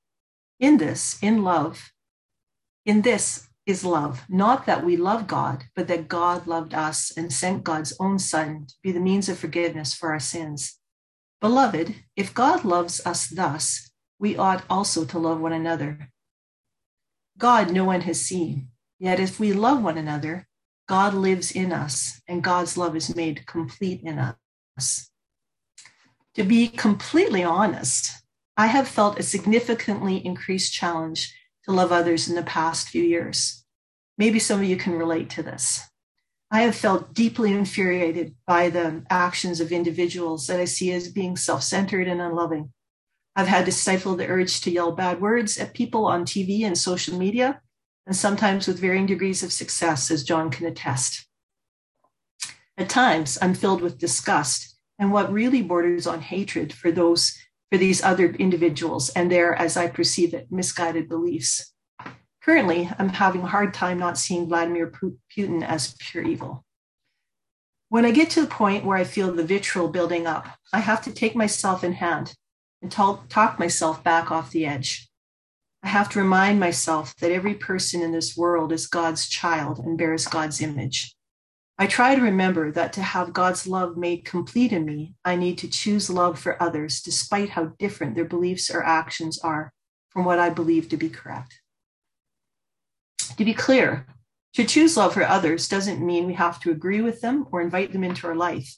In 0.59 0.79
this, 0.79 1.19
in 1.23 1.43
love, 1.43 1.93
in 2.85 3.03
this 3.03 3.49
is 3.67 3.85
love, 3.85 4.25
not 4.29 4.65
that 4.67 4.85
we 4.85 4.97
love 4.97 5.27
God, 5.27 5.65
but 5.75 5.89
that 5.89 6.09
God 6.09 6.47
loved 6.47 6.73
us 6.73 7.13
and 7.17 7.33
sent 7.33 7.65
God's 7.65 7.93
own 7.99 8.19
Son 8.19 8.67
to 8.69 8.75
be 8.83 8.93
the 8.93 9.01
means 9.01 9.29
of 9.29 9.39
forgiveness 9.39 9.93
for 9.93 10.13
our 10.13 10.21
sins. 10.21 10.79
Beloved, 11.41 11.95
if 12.15 12.33
God 12.33 12.65
loves 12.65 13.05
us 13.05 13.29
thus, 13.29 13.91
we 14.19 14.37
ought 14.37 14.65
also 14.71 15.05
to 15.05 15.19
love 15.19 15.41
one 15.41 15.53
another. 15.53 16.11
God 17.39 17.71
no 17.71 17.85
one 17.85 18.03
has 18.03 18.21
seen. 18.21 18.69
Yet 18.99 19.21
if 19.21 19.39
we 19.39 19.53
love 19.53 19.83
one 19.83 19.99
another, 19.99 20.47
God 20.89 21.15
lives 21.15 21.51
in 21.53 21.73
us 21.73 22.21
and 22.29 22.43
God's 22.43 22.77
love 22.77 22.97
is 22.97 23.15
made 23.15 23.47
complete 23.47 24.01
in 24.03 24.19
us. 24.19 25.11
To 26.35 26.45
be 26.45 26.69
completely 26.69 27.43
honest, 27.43 28.13
I 28.57 28.69
have 28.69 28.89
felt 28.89 29.19
a 29.19 29.23
significantly 29.23 30.25
increased 30.25 30.73
challenge 30.73 31.35
to 31.65 31.73
love 31.73 31.93
others 31.93 32.29
in 32.29 32.37
the 32.37 32.43
past 32.43 32.89
few 32.89 33.03
years. 33.03 33.65
Maybe 34.17 34.39
some 34.39 34.61
of 34.61 34.67
you 34.67 34.77
can 34.77 34.95
relate 34.95 35.29
to 35.31 35.43
this. 35.43 35.81
I 36.51 36.63
have 36.63 36.77
felt 36.77 37.13
deeply 37.13 37.53
infuriated 37.53 38.35
by 38.47 38.71
the 38.71 39.03
actions 39.11 39.61
of 39.61 39.73
individuals 39.73 40.47
that 40.47 40.61
I 40.61 40.65
see 40.65 40.93
as 40.93 41.09
being 41.09 41.37
self 41.37 41.63
centered 41.63 42.07
and 42.07 42.21
unloving. 42.21 42.73
I've 43.39 43.49
had 43.49 43.67
to 43.67 43.73
stifle 43.73 44.17
the 44.17 44.27
urge 44.27 44.63
to 44.63 44.71
yell 44.71 44.93
bad 44.93 45.21
words 45.21 45.59
at 45.59 45.75
people 45.75 46.07
on 46.07 46.25
TV 46.25 46.63
and 46.63 46.77
social 46.77 47.19
media, 47.19 47.61
and 48.07 48.17
sometimes 48.17 48.67
with 48.67 48.81
varying 48.81 49.05
degrees 49.05 49.43
of 49.43 49.53
success, 49.53 50.11
as 50.11 50.25
John 50.25 50.51
can 50.51 50.67
attest. 50.67 51.27
At 52.79 52.89
times, 52.89 53.37
I'm 53.43 53.53
filled 53.53 53.83
with 53.83 53.99
disgust 53.99 54.79
and 54.99 55.13
what 55.13 55.31
really 55.31 55.61
borders 55.61 56.07
on 56.07 56.23
hatred 56.23 56.73
for 56.73 56.91
those 56.91 57.37
for 57.71 57.77
these 57.79 58.03
other 58.03 58.31
individuals 58.31 59.11
and 59.11 59.31
their, 59.31 59.55
as 59.55 59.77
I 59.77 59.89
perceive 59.89 60.33
it, 60.33 60.47
misguided 60.51 61.09
beliefs. 61.09 61.75
Currently, 62.43 62.89
I'm 62.99 63.09
having 63.09 63.43
a 63.43 63.49
hard 63.49 63.75
time 63.75 63.99
not 63.99 64.17
seeing 64.17 64.47
Vladimir 64.47 64.91
Putin 65.37 65.67
as 65.67 65.95
pure 65.99 66.23
evil. 66.23 66.65
When 67.89 68.05
I 68.05 68.13
get 68.13 68.31
to 68.31 68.41
the 68.41 68.47
point 68.47 68.85
where 68.85 68.97
I 68.97 69.05
feel 69.05 69.33
the 69.33 69.45
vitriol 69.45 69.89
building 69.89 70.27
up, 70.27 70.47
I 70.73 70.79
have 70.79 71.03
to 71.03 71.13
take 71.13 71.35
myself 71.35 71.83
in 71.83 71.93
hand 71.93 72.35
and 72.83 72.91
talk, 72.91 73.59
myself 73.59 74.03
back 74.05 74.31
off 74.31 74.51
the 74.51 74.67
edge. 74.67 75.09
I 75.83 75.89
have 75.89 76.09
to 76.11 76.19
remind 76.19 76.59
myself 76.59 77.15
that 77.17 77.31
every 77.31 77.55
person 77.55 78.03
in 78.03 78.13
this 78.13 78.37
world 78.37 78.73
is 78.73 78.87
God's 78.87 79.29
child 79.29 79.79
and 79.79 79.97
bears 79.97 80.27
God's 80.27 80.61
image. 80.61 81.15
I 81.79 81.87
try 81.87 82.15
to 82.15 82.23
remember 82.23 82.73
that 82.73 82.93
to 82.95 83.03
have 83.03 83.35
God's 83.35 83.67
love 83.67 83.97
made 83.97 84.25
complete 84.25 84.73
in 84.73 84.85
me, 84.85 85.15
I 85.25 85.37
need 85.37 85.59
to 85.59 85.69
choose 85.69 86.09
love 86.09 86.39
for 86.39 86.61
others, 86.63 87.03
despite 87.03 87.51
how 87.51 87.73
different 87.79 88.15
their 88.15 88.25
beliefs 88.25 88.71
or 88.71 88.83
actions 88.83 89.39
are 89.41 89.73
from 90.09 90.25
what 90.25 90.39
I 90.39 90.49
believe 90.49 90.89
to 90.89 90.97
be 90.97 91.11
correct. 91.11 91.61
To 93.37 93.45
be 93.45 93.53
clear, 93.53 94.07
to 94.55 94.65
choose 94.65 94.97
love 94.97 95.13
for 95.13 95.23
others 95.23 95.69
doesn't 95.69 96.05
mean 96.05 96.27
we 96.27 96.33
have 96.33 96.59
to 96.61 96.71
agree 96.71 97.03
with 97.03 97.21
them 97.21 97.47
or 97.53 97.61
invite 97.61 97.93
them 97.93 98.03
into 98.03 98.27
our 98.27 98.35
life. 98.35 98.75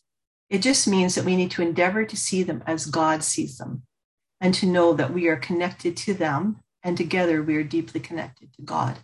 It 0.50 0.62
just 0.62 0.88
means 0.88 1.14
that 1.14 1.24
we 1.24 1.36
need 1.36 1.50
to 1.52 1.62
endeavor 1.62 2.04
to 2.04 2.16
see 2.16 2.42
them 2.42 2.62
as 2.66 2.86
God 2.86 3.22
sees 3.22 3.58
them 3.58 3.82
and 4.40 4.54
to 4.54 4.66
know 4.66 4.94
that 4.94 5.12
we 5.12 5.28
are 5.28 5.36
connected 5.36 5.96
to 5.98 6.14
them 6.14 6.60
and 6.82 6.96
together 6.96 7.42
we 7.42 7.56
are 7.56 7.64
deeply 7.64 8.00
connected 8.00 8.52
to 8.54 8.62
God. 8.62 8.98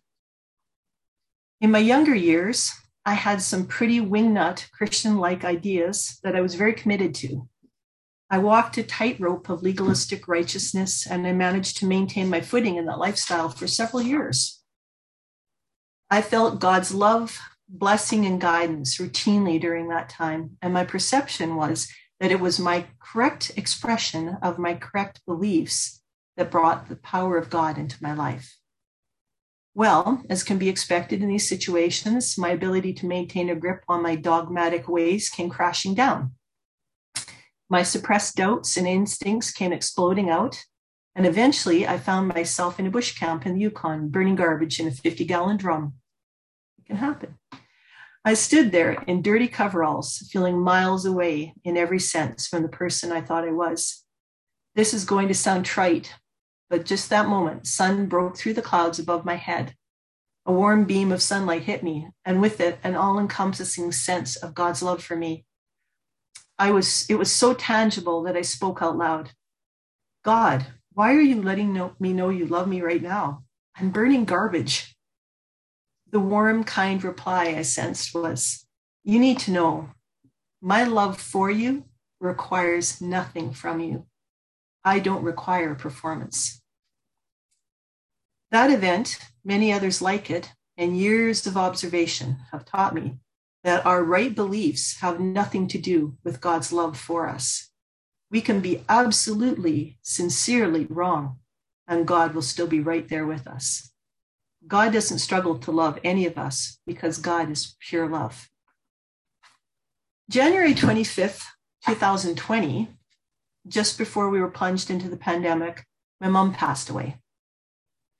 In 1.60 1.70
my 1.70 1.78
younger 1.78 2.14
years, 2.14 2.72
I 3.04 3.14
had 3.14 3.42
some 3.42 3.66
pretty 3.66 4.00
wingnut 4.00 4.70
Christian 4.72 5.18
like 5.18 5.44
ideas 5.44 6.18
that 6.22 6.34
I 6.34 6.40
was 6.40 6.54
very 6.54 6.72
committed 6.72 7.14
to. 7.16 7.48
I 8.30 8.38
walked 8.38 8.78
a 8.78 8.82
tightrope 8.82 9.50
of 9.50 9.62
legalistic 9.62 10.26
righteousness 10.26 11.06
and 11.06 11.26
I 11.26 11.32
managed 11.32 11.76
to 11.78 11.86
maintain 11.86 12.30
my 12.30 12.40
footing 12.40 12.76
in 12.76 12.86
that 12.86 12.98
lifestyle 12.98 13.50
for 13.50 13.66
several 13.66 14.02
years. 14.02 14.62
I 16.10 16.22
felt 16.22 16.60
God's 16.60 16.94
love, 16.94 17.38
blessing, 17.68 18.26
and 18.26 18.40
guidance 18.40 18.98
routinely 18.98 19.60
during 19.60 19.88
that 19.88 20.08
time, 20.08 20.56
and 20.62 20.72
my 20.72 20.84
perception 20.84 21.56
was 21.56 21.88
that 22.20 22.30
it 22.30 22.40
was 22.40 22.58
my 22.58 22.86
correct 23.00 23.52
expression 23.56 24.36
of 24.42 24.58
my 24.58 24.74
correct 24.74 25.20
beliefs 25.26 26.02
that 26.36 26.50
brought 26.50 26.88
the 26.88 26.96
power 26.96 27.36
of 27.36 27.50
God 27.50 27.78
into 27.78 28.02
my 28.02 28.14
life. 28.14 28.56
Well, 29.74 30.22
as 30.30 30.44
can 30.44 30.58
be 30.58 30.68
expected 30.68 31.20
in 31.20 31.28
these 31.28 31.48
situations, 31.48 32.38
my 32.38 32.50
ability 32.50 32.92
to 32.94 33.06
maintain 33.06 33.50
a 33.50 33.56
grip 33.56 33.82
on 33.88 34.02
my 34.02 34.14
dogmatic 34.14 34.88
ways 34.88 35.28
came 35.28 35.50
crashing 35.50 35.94
down. 35.94 36.32
My 37.68 37.82
suppressed 37.82 38.36
doubts 38.36 38.76
and 38.76 38.86
instincts 38.86 39.50
came 39.50 39.72
exploding 39.72 40.30
out, 40.30 40.62
and 41.16 41.26
eventually 41.26 41.88
I 41.88 41.98
found 41.98 42.28
myself 42.28 42.78
in 42.78 42.86
a 42.86 42.90
bush 42.90 43.18
camp 43.18 43.46
in 43.46 43.54
the 43.54 43.60
Yukon, 43.60 44.10
burning 44.10 44.36
garbage 44.36 44.78
in 44.78 44.86
a 44.86 44.92
50 44.92 45.24
gallon 45.24 45.56
drum. 45.56 45.94
It 46.84 46.88
can 46.88 46.96
happen. 46.96 47.38
I 48.26 48.34
stood 48.34 48.72
there 48.72 48.92
in 49.06 49.22
dirty 49.22 49.48
coveralls, 49.48 50.28
feeling 50.30 50.60
miles 50.60 51.06
away 51.06 51.54
in 51.64 51.78
every 51.78 51.98
sense 51.98 52.46
from 52.46 52.62
the 52.62 52.68
person 52.68 53.10
I 53.10 53.22
thought 53.22 53.48
I 53.48 53.52
was. 53.52 54.04
This 54.74 54.92
is 54.92 55.06
going 55.06 55.28
to 55.28 55.34
sound 55.34 55.64
trite, 55.64 56.14
but 56.68 56.84
just 56.84 57.08
that 57.08 57.28
moment, 57.28 57.66
sun 57.66 58.06
broke 58.06 58.36
through 58.36 58.54
the 58.54 58.62
clouds 58.62 58.98
above 58.98 59.24
my 59.24 59.36
head. 59.36 59.74
A 60.44 60.52
warm 60.52 60.84
beam 60.84 61.10
of 61.10 61.22
sunlight 61.22 61.62
hit 61.62 61.82
me, 61.82 62.08
and 62.24 62.42
with 62.42 62.60
it, 62.60 62.78
an 62.84 62.96
all 62.96 63.18
encompassing 63.18 63.92
sense 63.92 64.36
of 64.36 64.54
God's 64.54 64.82
love 64.82 65.02
for 65.02 65.16
me. 65.16 65.46
I 66.58 66.70
was, 66.70 67.06
it 67.08 67.14
was 67.14 67.32
so 67.32 67.54
tangible 67.54 68.22
that 68.24 68.36
I 68.36 68.42
spoke 68.42 68.82
out 68.82 68.96
loud 68.98 69.32
God, 70.22 70.66
why 70.94 71.14
are 71.14 71.20
you 71.20 71.42
letting 71.42 71.74
know, 71.74 71.94
me 71.98 72.12
know 72.12 72.30
you 72.30 72.46
love 72.46 72.66
me 72.68 72.80
right 72.80 73.02
now? 73.02 73.42
I'm 73.76 73.90
burning 73.90 74.24
garbage. 74.24 74.93
The 76.14 76.20
warm, 76.20 76.62
kind 76.62 77.02
reply 77.02 77.56
I 77.58 77.62
sensed 77.62 78.14
was, 78.14 78.66
You 79.02 79.18
need 79.18 79.40
to 79.40 79.50
know 79.50 79.90
my 80.62 80.84
love 80.84 81.20
for 81.20 81.50
you 81.50 81.86
requires 82.20 83.00
nothing 83.00 83.52
from 83.52 83.80
you. 83.80 84.06
I 84.84 85.00
don't 85.00 85.24
require 85.24 85.74
performance. 85.74 86.62
That 88.52 88.70
event, 88.70 89.18
many 89.44 89.72
others 89.72 90.00
like 90.00 90.30
it, 90.30 90.52
and 90.76 90.96
years 90.96 91.48
of 91.48 91.56
observation 91.56 92.36
have 92.52 92.64
taught 92.64 92.94
me 92.94 93.18
that 93.64 93.84
our 93.84 94.04
right 94.04 94.32
beliefs 94.32 95.00
have 95.00 95.18
nothing 95.18 95.66
to 95.66 95.78
do 95.78 96.16
with 96.22 96.40
God's 96.40 96.72
love 96.72 96.96
for 96.96 97.28
us. 97.28 97.72
We 98.30 98.40
can 98.40 98.60
be 98.60 98.84
absolutely, 98.88 99.98
sincerely 100.02 100.86
wrong, 100.88 101.40
and 101.88 102.06
God 102.06 102.36
will 102.36 102.42
still 102.42 102.68
be 102.68 102.78
right 102.78 103.08
there 103.08 103.26
with 103.26 103.48
us. 103.48 103.90
God 104.66 104.92
doesn't 104.92 105.18
struggle 105.18 105.58
to 105.58 105.70
love 105.70 105.98
any 106.02 106.26
of 106.26 106.38
us 106.38 106.78
because 106.86 107.18
God 107.18 107.50
is 107.50 107.76
pure 107.80 108.08
love. 108.08 108.48
January 110.30 110.72
25th, 110.72 111.44
2020, 111.86 112.88
just 113.66 113.98
before 113.98 114.30
we 114.30 114.40
were 114.40 114.50
plunged 114.50 114.90
into 114.90 115.08
the 115.08 115.16
pandemic, 115.16 115.84
my 116.20 116.28
mom 116.28 116.54
passed 116.54 116.88
away. 116.88 117.18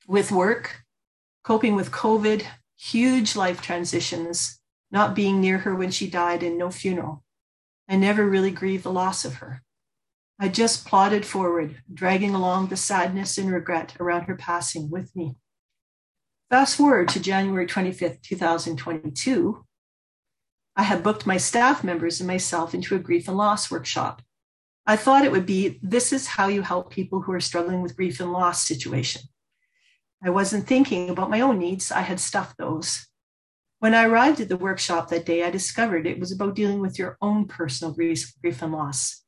With 0.07 0.30
work, 0.30 0.83
coping 1.44 1.74
with 1.74 1.90
COVID, 1.90 2.44
huge 2.76 3.37
life 3.37 3.62
transitions, 3.62 4.61
not 4.90 5.14
being 5.14 5.40
near 5.40 5.59
her 5.59 5.74
when 5.74 5.90
she 5.90 6.09
died, 6.09 6.42
and 6.42 6.59
no 6.59 6.70
funeral. 6.70 7.22
I 7.88 7.96
never 7.96 8.28
really 8.28 8.50
grieved 8.50 8.85
the 8.85 8.92
loss 8.92 9.24
of 9.24 9.37
her. 9.37 9.62
I 10.38 10.48
just 10.48 10.87
plodded 10.87 11.24
forward, 11.24 11.83
dragging 11.92 12.35
along 12.35 12.68
the 12.68 12.76
sadness 12.76 13.38
and 13.38 13.50
regret 13.50 13.94
around 13.98 14.22
her 14.24 14.37
passing 14.37 14.90
with 14.90 15.14
me. 15.16 15.37
Fast 16.50 16.76
forward 16.76 17.09
to 17.09 17.20
January 17.20 17.66
25th, 17.66 18.22
2022. 18.22 19.64
I 20.76 20.83
had 20.83 21.02
booked 21.02 21.26
my 21.26 21.37
staff 21.37 21.83
members 21.85 22.20
and 22.20 22.26
myself 22.26 22.74
into 22.74 22.94
a 22.94 22.98
grief 22.98 23.28
and 23.28 23.37
loss 23.37 23.70
workshop 23.70 24.22
I 24.87 24.96
thought 24.96 25.24
it 25.24 25.33
would 25.33 25.46
be 25.46 25.80
this 25.83 26.12
is 26.12 26.26
how 26.26 26.48
you 26.48 26.61
help 26.61 26.90
people 26.90 27.22
who 27.22 27.33
are 27.33 27.40
struggling 27.40 27.80
with 27.80 27.96
grief 27.96 28.20
and 28.20 28.33
loss 28.33 28.66
situation. 28.66 29.22
I 30.22 30.30
wasn't 30.30 30.66
thinking 30.66 31.09
about 31.09 31.30
my 31.30 31.40
own 31.40 31.59
needs, 31.59 31.90
I 31.90 32.02
had 32.02 32.20
stuffed 32.20 32.59
those. 32.59 33.07
When 33.78 33.94
I 33.94 34.04
arrived 34.04 34.40
at 34.40 34.48
the 34.48 34.57
workshop 34.57 35.09
that 35.09 35.26
day, 35.26 35.42
I 35.42 35.50
discovered 35.50 36.07
it 36.07 36.18
was 36.18 36.33
about 36.33 36.54
dealing 36.54 36.80
with 36.80 36.98
your 36.98 37.16
own 37.20 37.46
personal 37.46 37.94
grief, 37.94 38.33
grief 38.40 38.62
and 38.62 38.72
loss. 38.72 39.22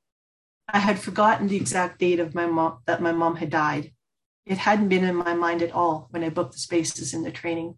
I 0.68 0.78
had 0.78 0.98
forgotten 0.98 1.48
the 1.48 1.56
exact 1.56 1.98
date 1.98 2.20
of 2.20 2.34
my 2.34 2.46
mom 2.46 2.78
that 2.86 3.02
my 3.02 3.12
mom 3.12 3.36
had 3.36 3.50
died. 3.50 3.92
It 4.46 4.58
hadn't 4.58 4.88
been 4.88 5.02
in 5.02 5.16
my 5.16 5.34
mind 5.34 5.60
at 5.60 5.72
all 5.72 6.06
when 6.10 6.22
I 6.22 6.28
booked 6.28 6.52
the 6.52 6.60
spaces 6.60 7.12
in 7.12 7.22
the 7.22 7.32
training. 7.32 7.76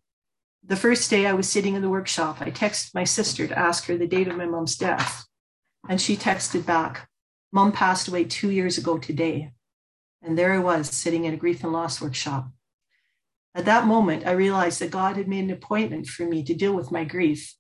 The 0.63 0.77
first 0.77 1.09
day 1.09 1.27
I 1.27 1.33
was 1.33 1.49
sitting 1.49 1.75
in 1.75 1.81
the 1.83 1.89
workshop, 1.89 2.43
I 2.43 2.51
texted 2.51 2.95
my 2.95 3.05
sister 3.05 3.47
to 3.49 3.59
ask 3.59 3.87
her 3.87 3.97
the 3.97 4.07
date 4.07 4.29
of 4.29 4.37
my 4.37 4.45
mom's 4.45 4.77
death. 4.77 5.27
And 5.89 5.99
she 5.99 6.15
texted 6.15 6.67
back, 6.67 7.09
Mom 7.53 7.73
passed 7.73 8.07
away 8.07 8.25
two 8.25 8.51
years 8.51 8.77
ago 8.77 8.99
today. 8.99 9.53
And 10.21 10.37
there 10.37 10.53
I 10.53 10.59
was 10.59 10.91
sitting 10.91 11.25
in 11.25 11.33
a 11.33 11.39
grief 11.39 11.65
and 11.65 11.73
loss 11.73 12.03
workshop. 12.03 12.51
At 13.55 13.65
that 13.65 13.87
moment, 13.87 14.27
I 14.27 14.33
realized 14.33 14.81
that 14.81 14.91
God 14.91 15.17
had 15.17 15.27
made 15.27 15.45
an 15.45 15.51
appointment 15.51 16.07
for 16.07 16.27
me 16.27 16.43
to 16.45 16.55
deal 16.55 16.75
with 16.75 16.93
my 16.93 17.05
grief. 17.05 17.55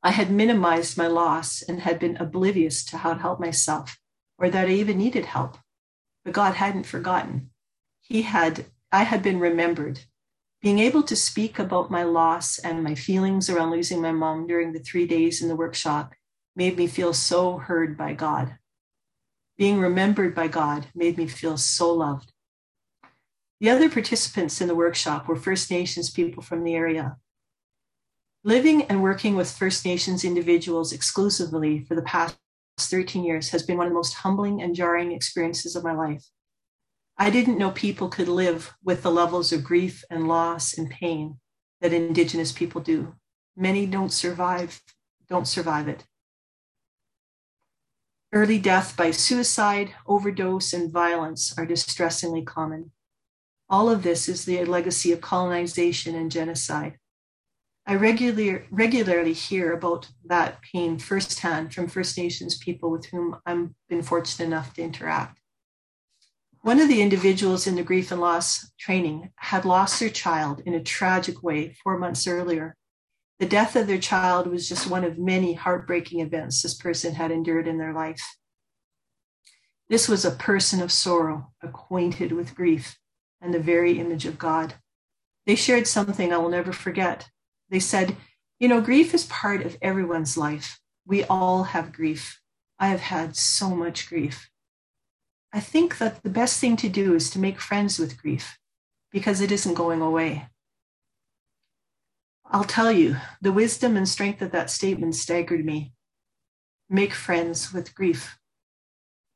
I 0.00 0.12
had 0.12 0.30
minimized 0.30 0.96
my 0.96 1.08
loss 1.08 1.60
and 1.62 1.80
had 1.80 1.98
been 1.98 2.18
oblivious 2.18 2.84
to 2.86 2.98
how 2.98 3.14
to 3.14 3.20
help 3.20 3.40
myself 3.40 3.98
or 4.38 4.48
that 4.48 4.68
I 4.68 4.72
even 4.72 4.98
needed 4.98 5.24
help. 5.24 5.58
But 6.24 6.34
God 6.34 6.54
hadn't 6.54 6.86
forgotten. 6.86 7.50
He 8.04 8.22
had, 8.22 8.66
I 8.92 9.04
had 9.04 9.22
been 9.22 9.40
remembered. 9.40 10.00
Being 10.60 10.78
able 10.78 11.02
to 11.04 11.16
speak 11.16 11.58
about 11.58 11.90
my 11.90 12.02
loss 12.02 12.58
and 12.58 12.84
my 12.84 12.94
feelings 12.94 13.48
around 13.48 13.70
losing 13.70 14.00
my 14.00 14.12
mom 14.12 14.46
during 14.46 14.72
the 14.72 14.78
three 14.78 15.06
days 15.06 15.42
in 15.42 15.48
the 15.48 15.56
workshop 15.56 16.12
made 16.54 16.76
me 16.76 16.86
feel 16.86 17.14
so 17.14 17.56
heard 17.56 17.96
by 17.96 18.12
God. 18.12 18.58
Being 19.56 19.78
remembered 19.78 20.34
by 20.34 20.48
God 20.48 20.86
made 20.94 21.16
me 21.16 21.26
feel 21.26 21.56
so 21.56 21.92
loved. 21.92 22.32
The 23.60 23.70
other 23.70 23.88
participants 23.88 24.60
in 24.60 24.68
the 24.68 24.74
workshop 24.74 25.26
were 25.26 25.36
First 25.36 25.70
Nations 25.70 26.10
people 26.10 26.42
from 26.42 26.62
the 26.62 26.74
area. 26.74 27.16
Living 28.42 28.82
and 28.82 29.02
working 29.02 29.36
with 29.36 29.50
First 29.50 29.86
Nations 29.86 30.24
individuals 30.24 30.92
exclusively 30.92 31.80
for 31.80 31.94
the 31.94 32.02
past 32.02 32.36
13 32.78 33.24
years 33.24 33.48
has 33.50 33.62
been 33.62 33.78
one 33.78 33.86
of 33.86 33.92
the 33.92 33.96
most 33.96 34.14
humbling 34.14 34.60
and 34.60 34.74
jarring 34.74 35.12
experiences 35.12 35.74
of 35.74 35.84
my 35.84 35.94
life. 35.94 36.24
I 37.16 37.30
didn't 37.30 37.58
know 37.58 37.70
people 37.70 38.08
could 38.08 38.28
live 38.28 38.74
with 38.82 39.02
the 39.02 39.10
levels 39.10 39.52
of 39.52 39.62
grief 39.62 40.04
and 40.10 40.26
loss 40.26 40.76
and 40.76 40.90
pain 40.90 41.38
that 41.80 41.92
Indigenous 41.92 42.50
people 42.50 42.80
do. 42.80 43.14
Many 43.56 43.86
don't 43.86 44.12
survive, 44.12 44.82
don't 45.28 45.46
survive 45.46 45.86
it. 45.86 46.04
Early 48.32 48.58
death 48.58 48.96
by 48.96 49.12
suicide, 49.12 49.94
overdose, 50.06 50.72
and 50.72 50.92
violence 50.92 51.54
are 51.56 51.64
distressingly 51.64 52.42
common. 52.42 52.90
All 53.70 53.88
of 53.88 54.02
this 54.02 54.28
is 54.28 54.44
the 54.44 54.64
legacy 54.64 55.12
of 55.12 55.20
colonization 55.20 56.16
and 56.16 56.32
genocide. 56.32 56.98
I 57.86 57.94
regularly, 57.94 58.62
regularly 58.70 59.34
hear 59.34 59.72
about 59.72 60.08
that 60.24 60.60
pain 60.62 60.98
firsthand 60.98 61.72
from 61.74 61.86
First 61.86 62.18
Nations 62.18 62.58
people 62.58 62.90
with 62.90 63.06
whom 63.06 63.36
I've 63.46 63.68
been 63.88 64.02
fortunate 64.02 64.46
enough 64.46 64.74
to 64.74 64.82
interact. 64.82 65.38
One 66.64 66.80
of 66.80 66.88
the 66.88 67.02
individuals 67.02 67.66
in 67.66 67.74
the 67.74 67.82
grief 67.82 68.10
and 68.10 68.22
loss 68.22 68.72
training 68.78 69.28
had 69.36 69.66
lost 69.66 70.00
their 70.00 70.08
child 70.08 70.62
in 70.64 70.72
a 70.72 70.82
tragic 70.82 71.42
way 71.42 71.76
four 71.84 71.98
months 71.98 72.26
earlier. 72.26 72.74
The 73.38 73.44
death 73.44 73.76
of 73.76 73.86
their 73.86 73.98
child 73.98 74.46
was 74.46 74.66
just 74.66 74.88
one 74.88 75.04
of 75.04 75.18
many 75.18 75.52
heartbreaking 75.52 76.20
events 76.20 76.62
this 76.62 76.72
person 76.72 77.16
had 77.16 77.30
endured 77.30 77.68
in 77.68 77.76
their 77.76 77.92
life. 77.92 78.38
This 79.90 80.08
was 80.08 80.24
a 80.24 80.30
person 80.30 80.80
of 80.80 80.90
sorrow, 80.90 81.52
acquainted 81.62 82.32
with 82.32 82.54
grief 82.54 82.96
and 83.42 83.52
the 83.52 83.60
very 83.60 83.98
image 83.98 84.24
of 84.24 84.38
God. 84.38 84.72
They 85.44 85.56
shared 85.56 85.86
something 85.86 86.32
I 86.32 86.38
will 86.38 86.48
never 86.48 86.72
forget. 86.72 87.28
They 87.68 87.78
said, 87.78 88.16
You 88.58 88.68
know, 88.68 88.80
grief 88.80 89.12
is 89.12 89.26
part 89.26 89.66
of 89.66 89.76
everyone's 89.82 90.38
life. 90.38 90.80
We 91.06 91.24
all 91.24 91.64
have 91.64 91.92
grief. 91.92 92.40
I 92.78 92.86
have 92.86 93.00
had 93.00 93.36
so 93.36 93.76
much 93.76 94.08
grief. 94.08 94.48
I 95.54 95.60
think 95.60 95.98
that 95.98 96.24
the 96.24 96.30
best 96.30 96.60
thing 96.60 96.76
to 96.78 96.88
do 96.88 97.14
is 97.14 97.30
to 97.30 97.38
make 97.38 97.60
friends 97.60 97.96
with 97.96 98.20
grief 98.20 98.58
because 99.12 99.40
it 99.40 99.52
isn't 99.52 99.74
going 99.74 100.02
away. 100.02 100.48
I'll 102.44 102.64
tell 102.64 102.90
you, 102.90 103.18
the 103.40 103.52
wisdom 103.52 103.96
and 103.96 104.08
strength 104.08 104.42
of 104.42 104.50
that 104.50 104.68
statement 104.68 105.14
staggered 105.14 105.64
me. 105.64 105.92
Make 106.90 107.14
friends 107.14 107.72
with 107.72 107.94
grief. 107.94 108.36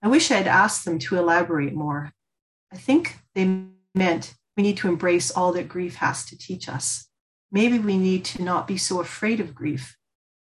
I 0.02 0.09
wish 0.09 0.33
I 0.33 0.38
had 0.38 0.48
asked 0.48 0.85
them 0.85 0.98
to 1.00 1.16
elaborate 1.16 1.72
more. 1.72 2.11
I 2.72 2.76
think 2.76 3.18
they 3.37 3.66
meant 3.94 4.35
we 4.57 4.64
need 4.64 4.76
to 4.78 4.88
embrace 4.88 5.31
all 5.31 5.52
that 5.52 5.68
grief 5.68 5.96
has 5.96 6.26
to 6.26 6.37
teach 6.37 6.68
us. 6.68 7.07
Maybe 7.52 7.78
we 7.78 7.96
need 7.96 8.24
to 8.26 8.42
not 8.42 8.66
be 8.66 8.76
so 8.76 9.00
afraid 9.00 9.38
of 9.38 9.54
grief. 9.54 9.96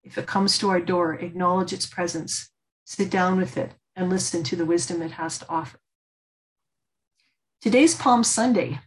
If 0.04 0.18
it 0.18 0.26
comes 0.26 0.56
to 0.58 0.70
our 0.70 0.80
door, 0.80 1.14
acknowledge 1.14 1.72
its 1.72 1.86
presence, 1.86 2.50
sit 2.84 3.10
down 3.10 3.38
with 3.38 3.56
it, 3.56 3.72
and 3.96 4.10
listen 4.10 4.42
to 4.44 4.56
the 4.56 4.64
wisdom 4.64 5.02
it 5.02 5.12
has 5.12 5.38
to 5.38 5.48
offer. 5.48 5.78
Today's 7.60 7.94
Palm 7.94 8.24
Sunday, 8.24 8.80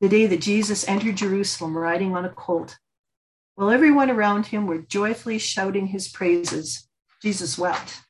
the 0.00 0.08
day 0.08 0.26
that 0.26 0.40
Jesus 0.40 0.86
entered 0.86 1.16
Jerusalem 1.16 1.76
riding 1.76 2.14
on 2.14 2.24
a 2.24 2.30
colt. 2.30 2.78
While 3.54 3.70
everyone 3.70 4.10
around 4.10 4.46
him 4.46 4.66
were 4.66 4.78
joyfully 4.78 5.38
shouting 5.38 5.86
his 5.86 6.08
praises, 6.08 6.88
Jesus 7.22 7.56
wept. 7.56 8.00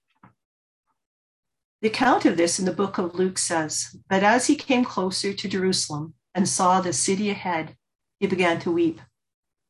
The 1.82 1.88
account 1.88 2.24
of 2.24 2.36
this 2.38 2.58
in 2.58 2.64
the 2.64 2.72
book 2.72 2.96
of 2.96 3.14
Luke 3.14 3.38
says, 3.38 3.94
But 4.08 4.22
as 4.22 4.46
he 4.46 4.56
came 4.56 4.84
closer 4.84 5.34
to 5.34 5.48
Jerusalem 5.48 6.14
and 6.34 6.48
saw 6.48 6.80
the 6.80 6.94
city 6.94 7.28
ahead, 7.30 7.76
he 8.18 8.26
began 8.26 8.58
to 8.60 8.72
weep. 8.72 9.00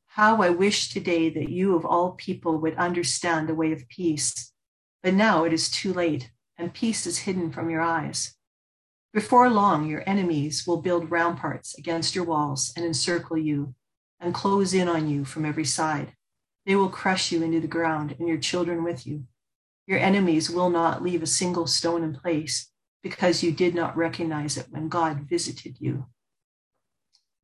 How 0.07 0.41
I 0.41 0.51
wish 0.51 0.91
today 0.91 1.29
that 1.31 1.49
you 1.49 1.75
of 1.75 1.85
all 1.85 2.13
people 2.13 2.59
would 2.59 2.77
understand 2.77 3.49
the 3.49 3.55
way 3.55 3.73
of 3.73 3.89
peace. 3.89 4.53
But 5.03 5.15
now 5.15 5.43
it 5.45 5.53
is 5.53 5.69
too 5.69 5.93
late 5.93 6.31
and 6.59 6.75
peace 6.75 7.07
is 7.07 7.19
hidden 7.19 7.53
from 7.53 7.71
your 7.71 7.81
eyes. 7.81 8.37
Before 9.13 9.49
long, 9.49 9.89
your 9.89 10.03
enemies 10.07 10.67
will 10.67 10.83
build 10.83 11.11
ramparts 11.11 11.79
against 11.79 12.15
your 12.15 12.25
walls 12.25 12.73
and 12.77 12.85
encircle 12.85 13.39
you 13.39 13.75
and 14.21 14.35
close 14.35 14.75
in 14.75 14.89
on 14.89 15.09
you 15.09 15.25
from 15.25 15.45
every 15.45 15.65
side. 15.65 16.15
They 16.67 16.77
will 16.77 16.89
crush 16.89 17.31
you 17.31 17.43
into 17.43 17.61
the 17.61 17.69
ground 17.69 18.17
and 18.19 18.27
your 18.27 18.39
children 18.39 18.83
with 18.83 19.07
you. 19.07 19.25
Your 19.87 19.99
enemies 19.99 20.51
will 20.51 20.71
not 20.71 21.03
leave 21.03 21.23
a 21.23 21.27
single 21.27 21.67
stone 21.67 22.03
in 22.03 22.15
place 22.15 22.71
because 23.03 23.43
you 23.43 23.53
did 23.53 23.75
not 23.75 23.97
recognize 23.97 24.57
it 24.57 24.67
when 24.71 24.89
God 24.89 25.29
visited 25.29 25.77
you. 25.79 26.07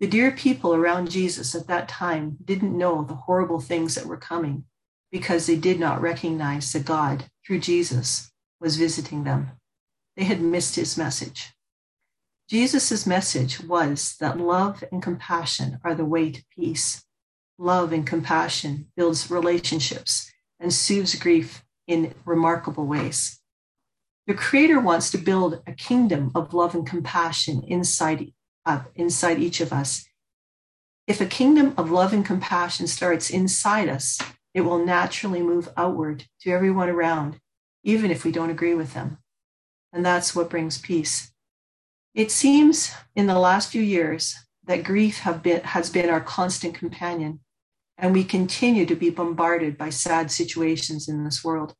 The 0.01 0.07
dear 0.07 0.31
people 0.31 0.75
around 0.75 1.11
Jesus 1.11 1.55
at 1.55 1.67
that 1.67 1.87
time 1.87 2.39
didn't 2.43 2.77
know 2.77 3.05
the 3.05 3.15
horrible 3.15 3.61
things 3.61 3.95
that 3.95 4.07
were 4.07 4.17
coming 4.17 4.65
because 5.13 5.47
they 5.47 5.57
did 5.57 5.79
not 5.79 6.01
recognize 6.01 6.73
the 6.73 6.81
God, 6.81 7.27
through 7.47 7.59
Jesus, 7.59 8.30
was 8.61 8.77
visiting 8.77 9.25
them. 9.25 9.53
They 10.17 10.25
had 10.25 10.41
missed 10.41 10.77
his 10.77 10.97
message. 10.97 11.53
Jesus' 12.49 13.07
message 13.07 13.61
was 13.61 14.17
that 14.21 14.39
love 14.39 14.83
and 14.91 15.03
compassion 15.03 15.79
are 15.85 15.95
the 15.95 16.05
way 16.05 16.31
to 16.33 16.45
peace. 16.55 17.05
Love 17.59 17.93
and 17.93 18.07
compassion 18.07 18.89
builds 18.97 19.31
relationships 19.31 20.31
and 20.59 20.73
soothes 20.73 21.15
grief 21.15 21.65
in 21.87 22.15
remarkable 22.25 22.87
ways. 22.87 23.41
The 24.27 24.35
Creator 24.35 24.81
wants 24.81 25.11
to 25.11 25.19
build 25.19 25.63
a 25.67 25.73
kingdom 25.73 26.31
of 26.35 26.53
love 26.53 26.75
and 26.75 26.87
compassion 26.87 27.63
inside, 27.67 28.33
uh, 28.67 28.83
inside 28.95 29.39
each 29.39 29.61
of 29.61 29.73
us. 29.73 30.05
If 31.07 31.21
a 31.21 31.27
kingdom 31.27 31.75
of 31.77 31.91
love 31.91 32.13
and 32.13 32.25
compassion 32.25 32.87
starts 32.87 33.31
inside 33.31 33.89
us, 33.89 34.19
it 34.55 34.61
will 34.63 34.85
naturally 34.85 35.43
move 35.43 35.69
outward 35.77 36.27
to 36.41 36.51
everyone 36.51 36.89
around 36.89 37.41
even 37.83 38.11
if 38.11 38.25
we 38.25 38.33
don't 38.33 38.51
agree 38.51 38.75
with 38.75 38.95
them. 38.95 39.19
And 39.93 40.05
that's 40.05 40.35
what 40.35 40.51
brings 40.51 40.79
peace. 40.79 41.33
It 42.15 42.31
seems 42.31 42.93
in 43.15 43.27
the 43.27 43.39
last 43.39 43.71
few 43.71 43.83
years 43.83 44.35
that 44.65 44.85
grief 44.85 45.27
been, 45.43 45.63
has 45.63 45.91
been 45.91 46.11
our 46.11 46.21
constant 46.21 46.75
companion, 46.75 47.41
and 47.99 48.13
we 48.13 48.25
continue 48.25 48.87
to 48.87 48.95
be 48.95 49.11
bombarded 49.11 49.77
by 49.77 49.91
sad 49.91 50.31
situations 50.31 51.09
in 51.09 51.25
this 51.25 51.45
world. 51.45 51.75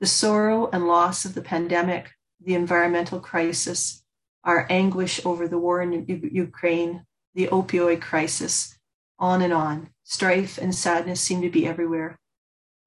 The 0.00 0.06
sorrow 0.06 0.68
and 0.72 0.86
loss 0.86 1.24
of 1.24 1.34
the 1.34 1.42
pandemic, 1.42 2.10
the 2.44 2.54
environmental 2.54 3.18
crisis, 3.18 4.02
our 4.44 4.66
anguish 4.70 5.24
over 5.24 5.48
the 5.48 5.58
war 5.58 5.80
in 5.80 6.06
Ukraine, 6.32 7.04
the 7.34 7.48
opioid 7.48 8.00
crisis, 8.00 8.78
on 9.18 9.42
and 9.42 9.52
on. 9.52 9.90
Strife 10.04 10.58
and 10.58 10.74
sadness 10.74 11.20
seem 11.20 11.42
to 11.42 11.50
be 11.50 11.66
everywhere. 11.66 12.18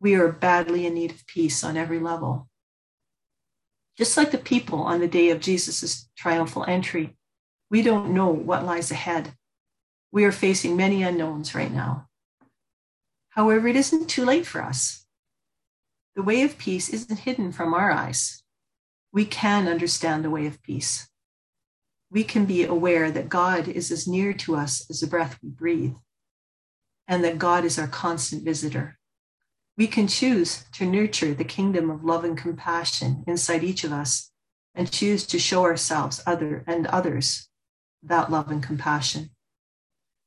We 0.02 0.16
are 0.16 0.32
badly 0.32 0.86
in 0.86 0.94
need 0.94 1.12
of 1.12 1.28
peace 1.28 1.64
on 1.64 1.76
every 1.76 2.00
level. 2.00 2.48
Just 3.98 4.16
like 4.16 4.32
the 4.32 4.38
people 4.38 4.80
on 4.80 5.02
the 5.02 5.08
day 5.08 5.30
of 5.30 5.42
Jesus' 5.42 6.10
triumphal 6.18 6.64
entry, 6.68 7.18
we 7.70 7.82
don't 7.82 8.14
know 8.14 8.30
what 8.30 8.66
lies 8.66 8.92
ahead. 8.92 9.34
We 10.12 10.24
are 10.24 10.32
facing 10.32 10.78
many 10.78 11.04
unknowns 11.04 11.54
right 11.54 11.72
now. 11.72 12.08
However, 13.32 13.68
it 13.68 13.76
isn't 13.76 14.08
too 14.08 14.26
late 14.26 14.46
for 14.46 14.62
us. 14.62 15.06
The 16.16 16.24
way 16.24 16.42
of 16.44 16.58
peace 16.58 16.90
isn't 16.90 17.20
hidden 17.20 17.52
from 17.52 17.74
our 17.74 17.92
eyes. 17.92 18.44
We 19.12 19.26
can 19.26 19.68
understand 19.68 20.24
the 20.24 20.30
way 20.30 20.46
of 20.48 20.62
peace. 20.62 21.10
We 22.12 22.24
can 22.24 22.46
be 22.46 22.64
aware 22.64 23.12
that 23.12 23.30
God 23.30 23.68
is 23.68 23.92
as 23.92 24.08
near 24.08 24.34
to 24.34 24.56
us 24.56 24.90
as 24.90 25.02
the 25.02 25.08
breath 25.08 25.38
we 25.44 25.50
breathe, 25.50 25.96
and 27.08 27.24
that 27.24 27.38
God 27.38 27.66
is 27.66 27.78
our 27.78 27.88
constant 27.88 28.44
visitor. 28.44 28.99
We 29.80 29.88
can 29.88 30.10
choose 30.10 30.66
to 30.74 30.86
nurture 30.86 31.34
the 31.34 31.46
kingdom 31.46 31.90
of 31.90 32.04
love 32.04 32.26
and 32.26 32.38
compassion 32.38 33.24
inside 33.26 33.64
each 33.64 33.86
of 33.86 33.94
us 33.94 34.30
and 34.76 34.92
choose 34.92 35.26
to 35.28 35.40
show 35.40 35.64
ourselves 35.64 36.22
other 36.28 36.66
and 36.68 36.86
others 36.88 37.48
that 38.04 38.30
love 38.30 38.52
and 38.52 38.62
compassion. 38.62 39.30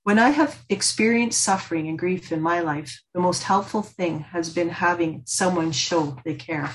When 0.05 0.19
I 0.19 0.31
have 0.31 0.65
experienced 0.71 1.43
suffering 1.43 1.87
and 1.87 1.99
grief 1.99 2.33
in 2.33 2.41
my 2.41 2.61
life, 2.61 3.03
the 3.13 3.21
most 3.21 3.43
helpful 3.43 3.83
thing 3.83 4.21
has 4.21 4.49
been 4.49 4.71
having 4.71 5.21
someone 5.27 5.71
show 5.71 6.17
they 6.25 6.35
care. 6.35 6.75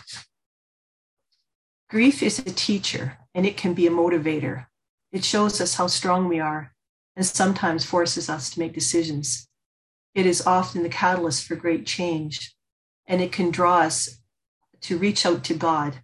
Grief 1.90 2.22
is 2.22 2.38
a 2.38 2.44
teacher 2.44 3.18
and 3.34 3.48
it 3.48 3.58
can 3.58 3.74
be 3.74 3.88
a 3.88 3.92
motivator. 3.92 4.68
It 5.12 5.24
shows 5.24 5.60
us 5.60 5.74
how 5.74 5.88
strong 5.88 6.28
we 6.28 6.40
are 6.40 6.76
and 7.16 7.26
sometimes 7.26 7.86
forces 7.86 8.30
us 8.30 8.52
to 8.52 8.60
make 8.60 8.74
decisions. 8.76 9.50
It 10.14 10.28
is 10.28 10.46
often 10.46 10.84
the 10.84 10.90
catalyst 10.90 11.44
for 11.44 11.56
great 11.56 11.88
change 11.88 12.54
and 13.08 13.22
it 13.22 13.32
can 13.32 13.50
draw 13.52 13.80
us 13.80 14.20
to 14.82 14.98
reach 14.98 15.26
out 15.26 15.44
to 15.46 15.54
God. 15.54 16.02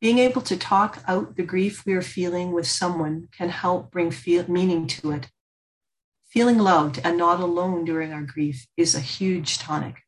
Being 0.00 0.18
able 0.18 0.42
to 0.42 0.56
talk 0.56 1.02
out 1.06 1.36
the 1.36 1.42
grief 1.42 1.86
we 1.86 1.94
are 1.94 2.02
feeling 2.02 2.52
with 2.52 2.66
someone 2.66 3.28
can 3.36 3.48
help 3.48 3.90
bring 3.90 4.10
feel, 4.10 4.44
meaning 4.48 4.86
to 4.88 5.12
it. 5.12 5.30
Feeling 6.26 6.58
loved 6.58 7.00
and 7.04 7.16
not 7.16 7.40
alone 7.40 7.84
during 7.84 8.12
our 8.12 8.22
grief 8.22 8.66
is 8.76 8.94
a 8.94 9.00
huge 9.00 9.58
tonic. 9.58 10.02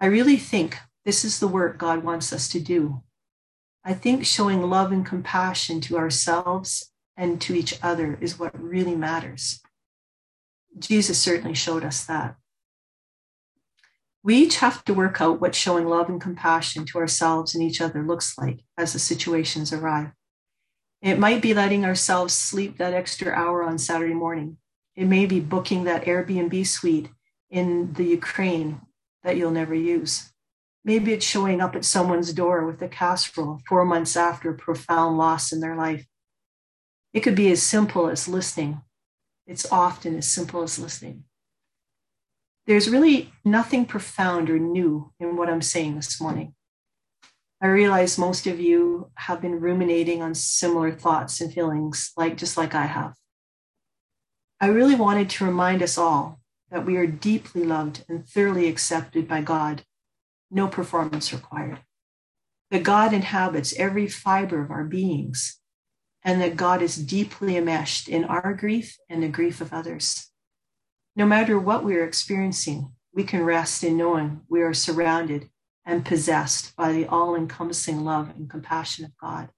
I 0.00 0.06
really 0.06 0.36
think 0.36 0.78
this 1.04 1.24
is 1.24 1.40
the 1.40 1.48
work 1.48 1.78
God 1.78 2.02
wants 2.02 2.32
us 2.32 2.48
to 2.50 2.60
do. 2.60 3.02
I 3.84 3.94
think 3.94 4.24
showing 4.24 4.62
love 4.62 4.92
and 4.92 5.04
compassion 5.04 5.80
to 5.82 5.98
ourselves 5.98 6.92
and 7.16 7.40
to 7.42 7.54
each 7.54 7.78
other 7.82 8.18
is 8.20 8.38
what 8.38 8.60
really 8.60 8.94
matters. 8.94 9.60
Jesus 10.78 11.18
certainly 11.18 11.54
showed 11.54 11.84
us 11.84 12.04
that. 12.04 12.36
We 14.28 14.36
each 14.36 14.58
have 14.58 14.84
to 14.84 14.92
work 14.92 15.22
out 15.22 15.40
what 15.40 15.54
showing 15.54 15.88
love 15.88 16.10
and 16.10 16.20
compassion 16.20 16.84
to 16.84 16.98
ourselves 16.98 17.54
and 17.54 17.64
each 17.64 17.80
other 17.80 18.02
looks 18.02 18.36
like 18.36 18.60
as 18.76 18.92
the 18.92 18.98
situations 18.98 19.72
arrive. 19.72 20.10
It 21.00 21.18
might 21.18 21.40
be 21.40 21.54
letting 21.54 21.86
ourselves 21.86 22.34
sleep 22.34 22.76
that 22.76 22.92
extra 22.92 23.32
hour 23.32 23.62
on 23.62 23.78
Saturday 23.78 24.12
morning. 24.12 24.58
It 24.94 25.06
may 25.06 25.24
be 25.24 25.40
booking 25.40 25.84
that 25.84 26.04
Airbnb 26.04 26.66
suite 26.66 27.08
in 27.48 27.94
the 27.94 28.04
Ukraine 28.04 28.82
that 29.22 29.38
you'll 29.38 29.50
never 29.50 29.74
use. 29.74 30.30
Maybe 30.84 31.14
it's 31.14 31.24
showing 31.24 31.62
up 31.62 31.74
at 31.74 31.86
someone's 31.86 32.34
door 32.34 32.66
with 32.66 32.82
a 32.82 32.88
casserole 32.88 33.62
four 33.66 33.86
months 33.86 34.14
after 34.14 34.50
a 34.50 34.58
profound 34.58 35.16
loss 35.16 35.52
in 35.52 35.60
their 35.60 35.74
life. 35.74 36.04
It 37.14 37.20
could 37.20 37.34
be 37.34 37.50
as 37.50 37.62
simple 37.62 38.10
as 38.10 38.28
listening. 38.28 38.82
It's 39.46 39.72
often 39.72 40.18
as 40.18 40.28
simple 40.28 40.62
as 40.62 40.78
listening. 40.78 41.24
There's 42.68 42.90
really 42.90 43.32
nothing 43.46 43.86
profound 43.86 44.50
or 44.50 44.58
new 44.58 45.10
in 45.18 45.36
what 45.36 45.48
I'm 45.48 45.62
saying 45.62 45.94
this 45.96 46.20
morning. 46.20 46.52
I 47.62 47.68
realize 47.68 48.18
most 48.18 48.46
of 48.46 48.60
you 48.60 49.10
have 49.14 49.40
been 49.40 49.58
ruminating 49.58 50.20
on 50.20 50.34
similar 50.34 50.92
thoughts 50.92 51.40
and 51.40 51.50
feelings, 51.50 52.12
like 52.14 52.36
just 52.36 52.58
like 52.58 52.74
I 52.74 52.84
have. 52.84 53.14
I 54.60 54.66
really 54.66 54.94
wanted 54.94 55.30
to 55.30 55.46
remind 55.46 55.82
us 55.82 55.96
all 55.96 56.40
that 56.70 56.84
we 56.84 56.98
are 56.98 57.06
deeply 57.06 57.64
loved 57.64 58.04
and 58.06 58.28
thoroughly 58.28 58.68
accepted 58.68 59.26
by 59.26 59.40
God, 59.40 59.84
no 60.50 60.68
performance 60.68 61.32
required. 61.32 61.78
That 62.70 62.82
God 62.82 63.14
inhabits 63.14 63.74
every 63.78 64.08
fiber 64.08 64.62
of 64.62 64.70
our 64.70 64.84
beings, 64.84 65.58
and 66.22 66.38
that 66.42 66.56
God 66.56 66.82
is 66.82 66.96
deeply 66.96 67.56
enmeshed 67.56 68.10
in 68.10 68.26
our 68.26 68.52
grief 68.52 68.98
and 69.08 69.22
the 69.22 69.28
grief 69.28 69.62
of 69.62 69.72
others. 69.72 70.30
No 71.18 71.26
matter 71.26 71.58
what 71.58 71.82
we 71.82 71.96
are 71.96 72.04
experiencing, 72.04 72.92
we 73.12 73.24
can 73.24 73.42
rest 73.42 73.82
in 73.82 73.96
knowing 73.96 74.42
we 74.48 74.62
are 74.62 74.72
surrounded 74.72 75.50
and 75.84 76.04
possessed 76.04 76.76
by 76.76 76.92
the 76.92 77.06
all 77.06 77.34
encompassing 77.34 78.04
love 78.04 78.30
and 78.36 78.48
compassion 78.48 79.04
of 79.04 79.10
God. 79.20 79.48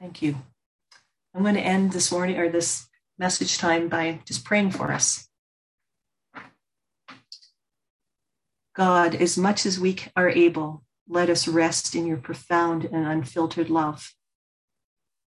Thank 0.00 0.20
you. 0.20 0.42
I'm 1.32 1.42
going 1.42 1.54
to 1.54 1.60
end 1.60 1.92
this 1.92 2.10
morning 2.10 2.38
or 2.38 2.48
this 2.48 2.88
message 3.20 3.56
time 3.56 3.88
by 3.88 4.18
just 4.24 4.44
praying 4.44 4.72
for 4.72 4.90
us. 4.90 5.28
God, 8.74 9.14
as 9.14 9.38
much 9.38 9.64
as 9.64 9.78
we 9.78 9.96
are 10.16 10.28
able, 10.28 10.82
let 11.08 11.30
us 11.30 11.46
rest 11.46 11.94
in 11.94 12.04
your 12.04 12.16
profound 12.16 12.84
and 12.84 13.06
unfiltered 13.06 13.70
love. 13.70 14.12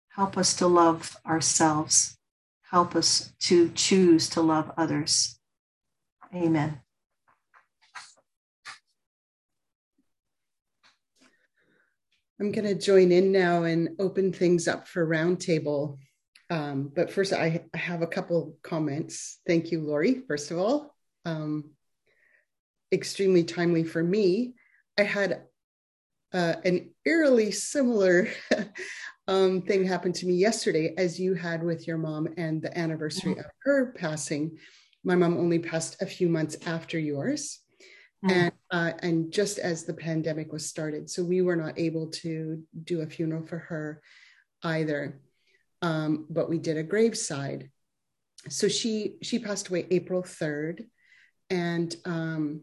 Help 0.10 0.38
us 0.38 0.54
to 0.58 0.68
love 0.68 1.16
ourselves. 1.26 2.18
Help 2.74 2.96
us 2.96 3.32
to 3.40 3.70
choose 3.70 4.30
to 4.30 4.42
love 4.42 4.72
others. 4.80 5.40
Amen. 6.34 6.82
I'm 12.42 12.52
going 12.52 12.66
to 12.66 12.74
join 12.74 13.12
in 13.12 13.32
now 13.32 13.62
and 13.62 13.90
open 14.00 14.34
things 14.34 14.68
up 14.68 14.88
for 14.88 15.08
roundtable. 15.08 16.00
Um, 16.50 16.92
but 16.96 17.12
first, 17.12 17.32
I, 17.32 17.66
have 17.76 18.02
a 18.02 18.08
couple 18.08 18.58
comments. 18.64 19.40
Thank 19.46 19.72
you, 19.72 19.82
Lori, 19.82 20.24
first 20.28 20.50
of 20.50 20.58
all. 20.58 20.96
Um, 21.26 21.74
extremely 22.92 23.44
timely 23.44 23.84
for 23.84 24.04
me. 24.04 24.56
I 24.98 25.04
had 25.04 25.44
uh, 26.34 26.56
an 26.66 26.90
eerily 27.06 27.52
similar 27.52 28.28
um, 29.28 29.62
thing 29.62 29.86
happened 29.86 30.16
to 30.16 30.26
me 30.26 30.34
yesterday, 30.34 30.94
as 30.98 31.20
you 31.20 31.34
had 31.34 31.64
with 31.64 31.88
your 31.88 31.98
mom 31.98 32.28
and 32.38 32.62
the 32.62 32.78
anniversary 32.78 33.32
mm-hmm. 33.32 33.42
of 33.42 33.46
her 33.64 33.94
passing. 33.94 34.58
My 35.04 35.16
mom 35.16 35.38
only 35.38 35.60
passed 35.60 36.02
a 36.02 36.06
few 36.06 36.30
months 36.30 36.58
after 36.66 36.98
yours. 36.98 37.60
Mm. 38.26 38.32
And 38.32 38.52
uh, 38.72 38.92
and 39.00 39.32
just 39.32 39.60
as 39.60 39.84
the 39.84 39.94
pandemic 39.94 40.52
was 40.52 40.66
started, 40.66 41.10
so 41.10 41.24
we 41.24 41.42
were 41.42 41.58
not 41.58 41.78
able 41.78 42.08
to 42.08 42.64
do 42.84 43.02
a 43.02 43.06
funeral 43.06 43.46
for 43.46 43.60
her 43.60 44.02
either, 44.64 45.20
um, 45.82 46.26
but 46.30 46.50
we 46.50 46.58
did 46.58 46.78
a 46.78 46.84
graveside. 46.84 47.70
So 48.50 48.70
she 48.70 49.18
she 49.22 49.40
passed 49.40 49.68
away 49.68 49.88
April 49.92 50.24
third, 50.24 50.86
and 51.50 51.94
um, 52.06 52.62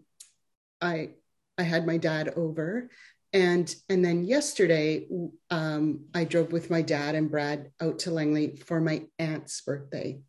I 0.81 1.11
I 1.59 1.63
had 1.63 1.87
my 1.87 1.99
dad 1.99 2.33
over, 2.37 2.89
and 3.33 3.73
and 3.89 4.05
then 4.05 4.25
yesterday 4.25 5.07
um, 5.51 6.07
I 6.15 6.25
drove 6.25 6.53
with 6.53 6.71
my 6.71 6.83
dad 6.83 7.15
and 7.15 7.31
Brad 7.31 7.71
out 7.81 8.01
to 8.01 8.11
Langley 8.11 8.57
for 8.57 8.81
my 8.81 9.07
aunt's 9.19 9.61
birthday. 9.61 10.21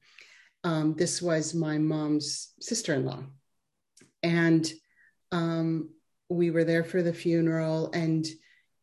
Um, 0.64 0.94
this 0.94 1.22
was 1.22 1.56
my 1.56 1.78
mom's 1.78 2.54
sister 2.60 2.94
in 2.94 3.06
law, 3.06 3.24
and 4.22 4.72
um, 5.32 5.90
we 6.32 6.50
were 6.50 6.64
there 6.64 6.84
for 6.84 7.04
the 7.04 7.14
funeral 7.14 7.92
and 7.94 8.26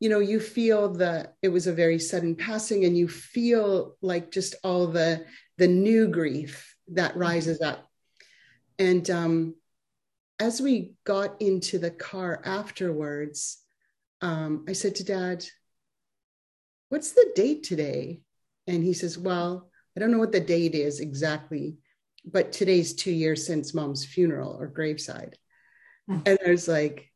you 0.01 0.09
know 0.09 0.21
you 0.21 0.39
feel 0.39 0.93
the 0.93 1.31
it 1.43 1.49
was 1.49 1.67
a 1.67 1.73
very 1.73 1.99
sudden 1.99 2.37
passing 2.37 2.85
and 2.85 2.97
you 2.97 3.09
feel 3.09 3.97
like 4.03 4.31
just 4.31 4.55
all 4.63 4.87
the 4.87 5.25
the 5.57 5.67
new 5.67 6.07
grief 6.09 6.77
that 6.89 7.17
rises 7.17 7.61
up. 7.61 7.89
And 8.79 9.09
um 9.11 9.55
as 10.39 10.61
we 10.61 10.93
got 11.05 11.41
into 11.41 11.79
the 11.79 11.91
car 11.91 12.41
afterwards 12.45 13.59
um 14.23 14.65
i 14.69 14.73
said 14.73 14.95
to 14.95 15.05
dad 15.05 15.45
what's 16.89 17.13
the 17.13 17.33
date 17.35 17.63
today 17.63 18.21
and 18.67 18.83
he 18.83 18.93
says 18.93 19.19
well 19.19 19.71
i 19.97 20.01
don't 20.01 20.11
know 20.11 20.19
what 20.19 20.33
the 20.33 20.41
date 20.41 20.75
is 20.75 21.01
exactly 21.01 21.77
but 22.25 22.53
today's 22.53 22.95
two 22.95 23.13
years 23.13 23.47
since 23.47 23.75
mom's 23.75 24.05
funeral 24.05 24.57
or 24.59 24.67
graveside 24.67 25.37
and 26.09 26.39
I 26.45 26.51
was 26.51 26.69
like, 26.69 27.11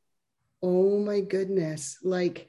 oh 0.63 0.99
my 0.99 1.21
goodness. 1.21 1.99
Like 2.03 2.49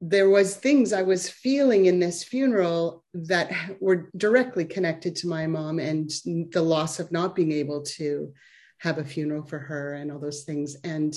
there 0.00 0.28
was 0.28 0.56
things 0.56 0.92
I 0.92 1.02
was 1.02 1.28
feeling 1.28 1.86
in 1.86 2.00
this 2.00 2.24
funeral 2.24 3.04
that 3.14 3.52
were 3.80 4.10
directly 4.16 4.64
connected 4.64 5.16
to 5.16 5.28
my 5.28 5.46
mom 5.46 5.78
and 5.78 6.10
the 6.24 6.62
loss 6.62 7.00
of 7.00 7.12
not 7.12 7.34
being 7.34 7.52
able 7.52 7.82
to 7.82 8.32
have 8.78 8.98
a 8.98 9.04
funeral 9.04 9.44
for 9.44 9.58
her 9.58 9.94
and 9.94 10.10
all 10.10 10.18
those 10.18 10.42
things. 10.42 10.76
And 10.84 11.14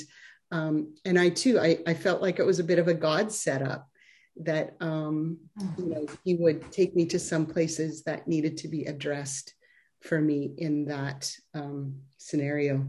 um, 0.51 0.95
and 1.05 1.19
I 1.19 1.29
too, 1.29 1.59
I, 1.59 1.79
I 1.87 1.93
felt 1.93 2.21
like 2.21 2.39
it 2.39 2.45
was 2.45 2.59
a 2.59 2.63
bit 2.63 2.79
of 2.79 2.87
a 2.87 2.93
God 2.93 3.31
setup 3.31 3.89
that 4.37 4.75
um, 4.81 5.37
you 5.77 5.85
know 5.85 6.05
he 6.23 6.35
would 6.35 6.71
take 6.71 6.95
me 6.95 7.05
to 7.07 7.19
some 7.19 7.45
places 7.45 8.03
that 8.03 8.27
needed 8.27 8.57
to 8.57 8.67
be 8.67 8.85
addressed 8.85 9.53
for 10.01 10.19
me 10.19 10.53
in 10.57 10.85
that 10.85 11.31
um, 11.53 12.01
scenario. 12.17 12.87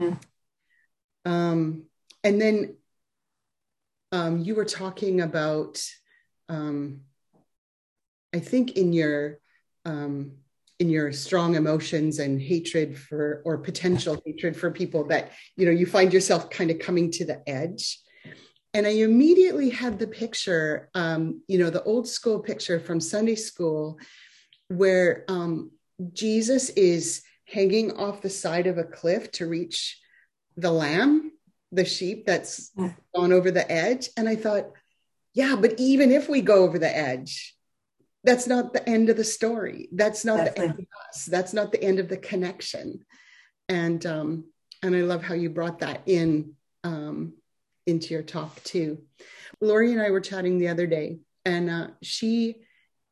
Mm. 0.00 0.20
Um, 1.24 1.84
and 2.22 2.40
then 2.40 2.76
um, 4.12 4.38
you 4.38 4.54
were 4.54 4.64
talking 4.64 5.20
about, 5.20 5.82
um, 6.48 7.00
I 8.34 8.40
think 8.40 8.76
in 8.76 8.92
your 8.92 9.38
um, 9.84 10.32
in 10.80 10.88
your 10.88 11.12
strong 11.12 11.54
emotions 11.54 12.18
and 12.18 12.40
hatred 12.40 12.98
for 12.98 13.42
or 13.44 13.58
potential 13.58 14.20
hatred 14.26 14.56
for 14.56 14.70
people 14.70 15.06
that 15.06 15.32
you 15.56 15.66
know 15.66 15.72
you 15.72 15.86
find 15.86 16.12
yourself 16.12 16.50
kind 16.50 16.70
of 16.70 16.78
coming 16.78 17.10
to 17.12 17.24
the 17.24 17.48
edge. 17.48 17.98
And 18.72 18.88
I 18.88 18.90
immediately 18.90 19.70
had 19.70 20.00
the 20.00 20.08
picture, 20.08 20.88
um, 20.94 21.42
you 21.46 21.58
know, 21.58 21.70
the 21.70 21.84
old 21.84 22.08
school 22.08 22.40
picture 22.40 22.80
from 22.80 22.98
Sunday 22.98 23.36
school, 23.36 24.00
where 24.66 25.24
um, 25.28 25.70
Jesus 26.12 26.70
is 26.70 27.22
hanging 27.46 27.92
off 27.96 28.20
the 28.20 28.30
side 28.30 28.66
of 28.66 28.78
a 28.78 28.84
cliff 28.84 29.30
to 29.32 29.46
reach 29.46 30.00
the 30.56 30.72
lamb, 30.72 31.30
the 31.70 31.84
sheep 31.84 32.26
that's 32.26 32.70
mm. 32.76 32.94
gone 33.14 33.32
over 33.32 33.52
the 33.52 33.70
edge. 33.70 34.08
And 34.16 34.28
I 34.28 34.34
thought, 34.34 34.66
yeah, 35.34 35.56
but 35.56 35.74
even 35.78 36.10
if 36.10 36.28
we 36.28 36.40
go 36.40 36.64
over 36.64 36.78
the 36.78 36.96
edge, 36.96 37.53
that's 38.24 38.46
not 38.46 38.72
the 38.72 38.88
end 38.88 39.10
of 39.10 39.16
the 39.16 39.24
story. 39.24 39.88
That's 39.92 40.24
not 40.24 40.38
Definitely. 40.38 40.62
the 40.62 40.70
end 40.70 40.78
of 40.80 41.08
us. 41.08 41.24
That's 41.26 41.52
not 41.52 41.72
the 41.72 41.82
end 41.82 41.98
of 41.98 42.08
the 42.08 42.16
connection. 42.16 43.04
And 43.68 44.04
um, 44.06 44.44
and 44.82 44.96
I 44.96 45.02
love 45.02 45.22
how 45.22 45.34
you 45.34 45.50
brought 45.50 45.80
that 45.80 46.02
in 46.06 46.54
um, 46.82 47.34
into 47.86 48.14
your 48.14 48.22
talk 48.22 48.62
too. 48.64 48.98
Lori 49.60 49.92
and 49.92 50.00
I 50.00 50.10
were 50.10 50.20
chatting 50.20 50.58
the 50.58 50.68
other 50.68 50.86
day, 50.86 51.18
and 51.44 51.70
uh, 51.70 51.86
she 52.02 52.56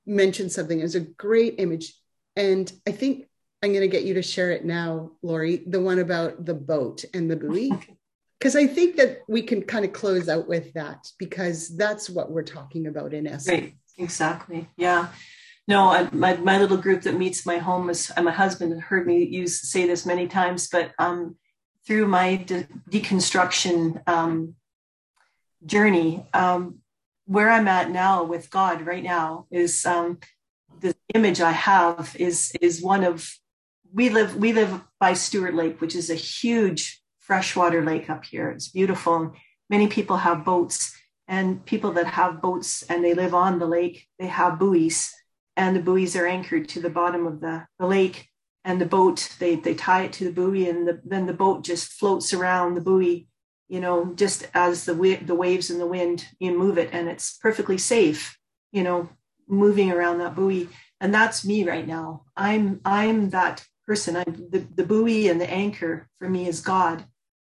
mentioned 0.07 0.53
something 0.53 0.79
It 0.79 0.83
was 0.83 0.95
a 0.95 1.01
great 1.01 1.57
image. 1.59 1.95
And 2.37 2.71
I 2.87 2.93
think 2.93 3.29
I'm 3.63 3.71
going 3.71 3.83
to 3.83 3.89
get 3.89 4.05
you 4.05 4.15
to 4.15 4.23
share 4.23 4.51
it 4.51 4.65
now, 4.65 5.13
Lori, 5.23 5.63
the 5.67 5.81
one 5.81 5.99
about 5.99 6.45
the 6.45 6.55
boat 6.55 7.05
and 7.15 7.31
the 7.31 7.37
buoy. 7.43 7.71
Because 8.39 8.57
I 8.57 8.67
think 8.67 8.97
that 8.97 9.19
we 9.29 9.43
can 9.43 9.63
kind 9.63 9.85
of 9.85 9.93
close 9.93 10.29
out 10.29 10.49
with 10.49 10.73
that 10.73 11.07
because 11.19 11.77
that's 11.77 12.11
what 12.11 12.33
we're 12.33 12.43
talking 12.43 12.89
about 12.89 13.15
in 13.15 13.27
essence. 13.29 13.49
Right. 13.49 13.75
Exactly. 13.99 14.69
Yeah. 14.77 15.09
No, 15.69 15.91
I, 15.91 16.09
my, 16.13 16.37
my 16.37 16.59
little 16.59 16.77
group 16.77 17.03
that 17.03 17.17
meets 17.17 17.47
my 17.47 17.59
home 17.59 17.89
is 17.89 18.11
my 18.21 18.33
husband 18.33 18.81
heard 18.83 19.07
me 19.07 19.25
use 19.25 19.69
say 19.69 19.87
this 19.87 20.05
many 20.05 20.27
times, 20.27 20.69
but 20.69 20.93
um, 20.99 21.37
through 21.87 22.09
my 22.09 22.37
de- 22.37 22.67
deconstruction 22.91 24.03
um, 24.09 24.55
journey, 25.65 26.27
um, 26.35 26.79
where 27.27 27.51
I'm 27.51 27.69
at 27.69 27.91
now 27.91 28.25
with 28.25 28.51
God 28.51 28.87
right 28.87 29.03
now 29.03 29.47
is 29.51 29.87
um, 29.87 30.19
the 30.81 30.95
image 31.15 31.41
I 31.41 31.53
have 31.53 32.17
is 32.19 32.53
is 32.61 32.83
one 32.83 33.05
of 33.05 33.31
we 33.93 34.09
live 34.09 34.37
we 34.37 34.53
live 34.53 34.81
by 34.99 35.13
Stuart 35.13 35.55
Lake, 35.55 35.81
which 35.81 35.95
is 35.95 36.11
a 36.11 36.15
huge 36.17 37.01
freshwater 37.19 37.85
lake 37.85 38.11
up 38.11 38.25
here. 38.25 38.51
It's 38.51 38.69
beautiful. 38.69 39.33
Many 39.71 39.87
people 39.87 40.17
have 40.19 40.45
boats, 40.45 40.97
and 41.33 41.65
people 41.65 41.93
that 41.93 42.07
have 42.07 42.43
boats 42.43 42.83
and 42.91 43.03
they 43.03 43.15
live 43.15 43.35
on 43.35 43.59
the 43.59 43.67
lake, 43.67 44.07
they 44.19 44.27
have 44.27 44.59
buoys. 44.59 44.99
and 45.57 45.75
the 45.75 45.87
buoys 45.89 46.15
are 46.17 46.27
anchored 46.27 46.69
to 46.69 46.81
the 46.81 46.97
bottom 47.01 47.27
of 47.27 47.41
the, 47.41 47.67
the 47.79 47.87
lake 47.87 48.29
and 48.65 48.81
the 48.81 48.93
boat 48.99 49.19
they 49.41 49.57
they 49.57 49.75
tie 49.75 50.05
it 50.05 50.13
to 50.13 50.25
the 50.25 50.37
buoy 50.41 50.69
and 50.69 50.87
the, 50.87 51.01
then 51.05 51.27
the 51.27 51.41
boat 51.45 51.65
just 51.65 51.93
floats 51.99 52.33
around 52.33 52.75
the 52.75 52.87
buoy 52.91 53.27
you 53.69 53.81
know 53.81 54.13
just 54.15 54.49
as 54.55 54.85
the 54.85 54.95
the 55.31 55.41
waves 55.45 55.69
and 55.71 55.81
the 55.81 55.93
wind 55.97 56.19
you 56.39 56.57
move 56.57 56.79
it 56.79 56.91
and 56.93 57.09
it's 57.09 57.39
perfectly 57.39 57.77
safe 57.77 58.39
you 58.71 58.85
know 58.85 59.09
moving 59.53 59.93
around 59.93 60.19
that 60.19 60.35
buoy. 60.35 60.69
And 61.01 61.13
that's 61.13 61.45
me 61.45 61.65
right 61.65 61.87
now. 61.87 62.25
I'm 62.37 62.81
i'm 62.85 63.31
that 63.31 63.65
person. 63.87 64.17
I'm 64.17 64.49
the, 64.51 64.67
the 64.75 64.85
buoy 64.85 65.29
and 65.29 65.41
the 65.41 65.51
anchor 65.51 66.09
for 66.19 66.29
me 66.29 66.49
is 66.49 66.61
god 66.61 67.05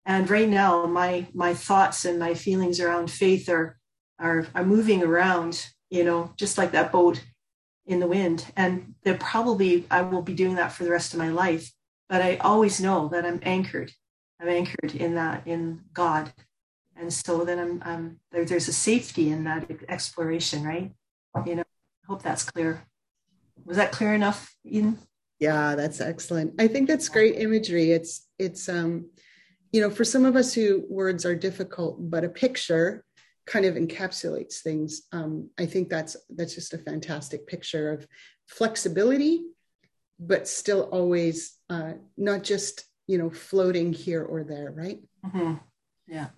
and 0.05 0.29
right 0.29 0.49
now 0.49 0.87
my 0.87 1.27
my 1.35 1.55
thoughts 1.55 2.05
and 2.05 2.19
my 2.19 2.35
feelings 2.35 2.81
around 2.81 3.11
faith 3.11 3.49
are 3.49 3.79
are 4.19 4.47
are 4.55 4.65
moving 4.65 5.03
around 5.03 5.69
you 5.91 6.05
know 6.05 6.33
just 6.37 6.59
like 6.59 6.73
that 6.73 6.93
boat 6.93 7.23
in 7.87 8.01
the 8.01 8.07
wind. 8.07 8.47
And 8.57 8.95
they're 9.03 9.15
probably, 9.15 9.87
I 9.91 10.03
will 10.03 10.23
be 10.23 10.35
doing 10.35 10.57
that 10.57 10.73
for 10.73 10.85
the 10.85 10.91
rest 10.91 11.13
of 11.13 11.19
my 11.19 11.29
life. 11.29 11.73
But 12.09 12.23
I 12.23 12.37
always 12.37 12.81
know 12.81 13.09
that 13.09 13.25
I'm 13.25 13.41
anchored. 13.43 13.93
I'm 14.41 14.49
anchored 14.49 14.95
in 14.95 15.15
that, 15.15 15.47
in 15.47 15.83
God. 15.93 16.33
And 16.97 17.13
so 17.13 17.45
then 17.45 17.59
I'm, 17.59 17.83
I'm 17.85 18.21
there, 18.31 18.45
there's 18.45 18.69
a 18.69 18.73
safety 18.73 19.31
in 19.31 19.45
that 19.45 19.71
exploration, 19.89 20.65
right? 20.65 20.93
You 21.47 21.57
know, 21.57 21.63
I 21.63 22.07
hope 22.07 22.23
that's 22.23 22.45
clear. 22.45 22.85
Was 23.65 23.77
that 23.77 23.93
clear 23.93 24.15
enough, 24.15 24.55
Eden? 24.65 24.99
Yeah, 25.39 25.75
that's 25.75 26.01
excellent. 26.01 26.55
I 26.61 26.69
think 26.69 26.89
that's 26.89 27.09
great 27.09 27.37
imagery. 27.37 27.93
It's, 27.93 28.29
it's, 28.39 28.69
um, 28.69 29.07
you 29.73 29.81
know, 29.81 29.91
for 29.91 30.05
some 30.05 30.25
of 30.25 30.37
us 30.37 30.53
who 30.53 30.85
words 30.89 31.25
are 31.25 31.35
difficult, 31.35 31.97
but 31.99 32.25
a 32.25 32.29
picture 32.29 33.05
kind 33.47 33.65
of 33.65 33.75
encapsulates 33.75 34.61
things. 34.61 35.03
Um, 35.13 35.51
I 35.59 35.67
think 35.67 35.89
that's 35.89 36.17
that's 36.31 36.55
just 36.55 36.75
a 36.75 36.79
fantastic 36.79 37.47
picture 37.47 37.91
of 37.91 38.07
flexibility, 38.47 39.45
but 40.21 40.47
still 40.47 40.83
always 40.93 41.57
uh, 41.71 41.95
not 42.17 42.43
just 42.43 42.85
you 43.07 43.19
know 43.19 43.31
floating 43.31 43.93
here 43.93 44.23
or 44.23 44.45
there, 44.45 44.73
right? 44.77 45.01
Mm-hmm. 45.25 45.55
Yeah. 46.07 46.29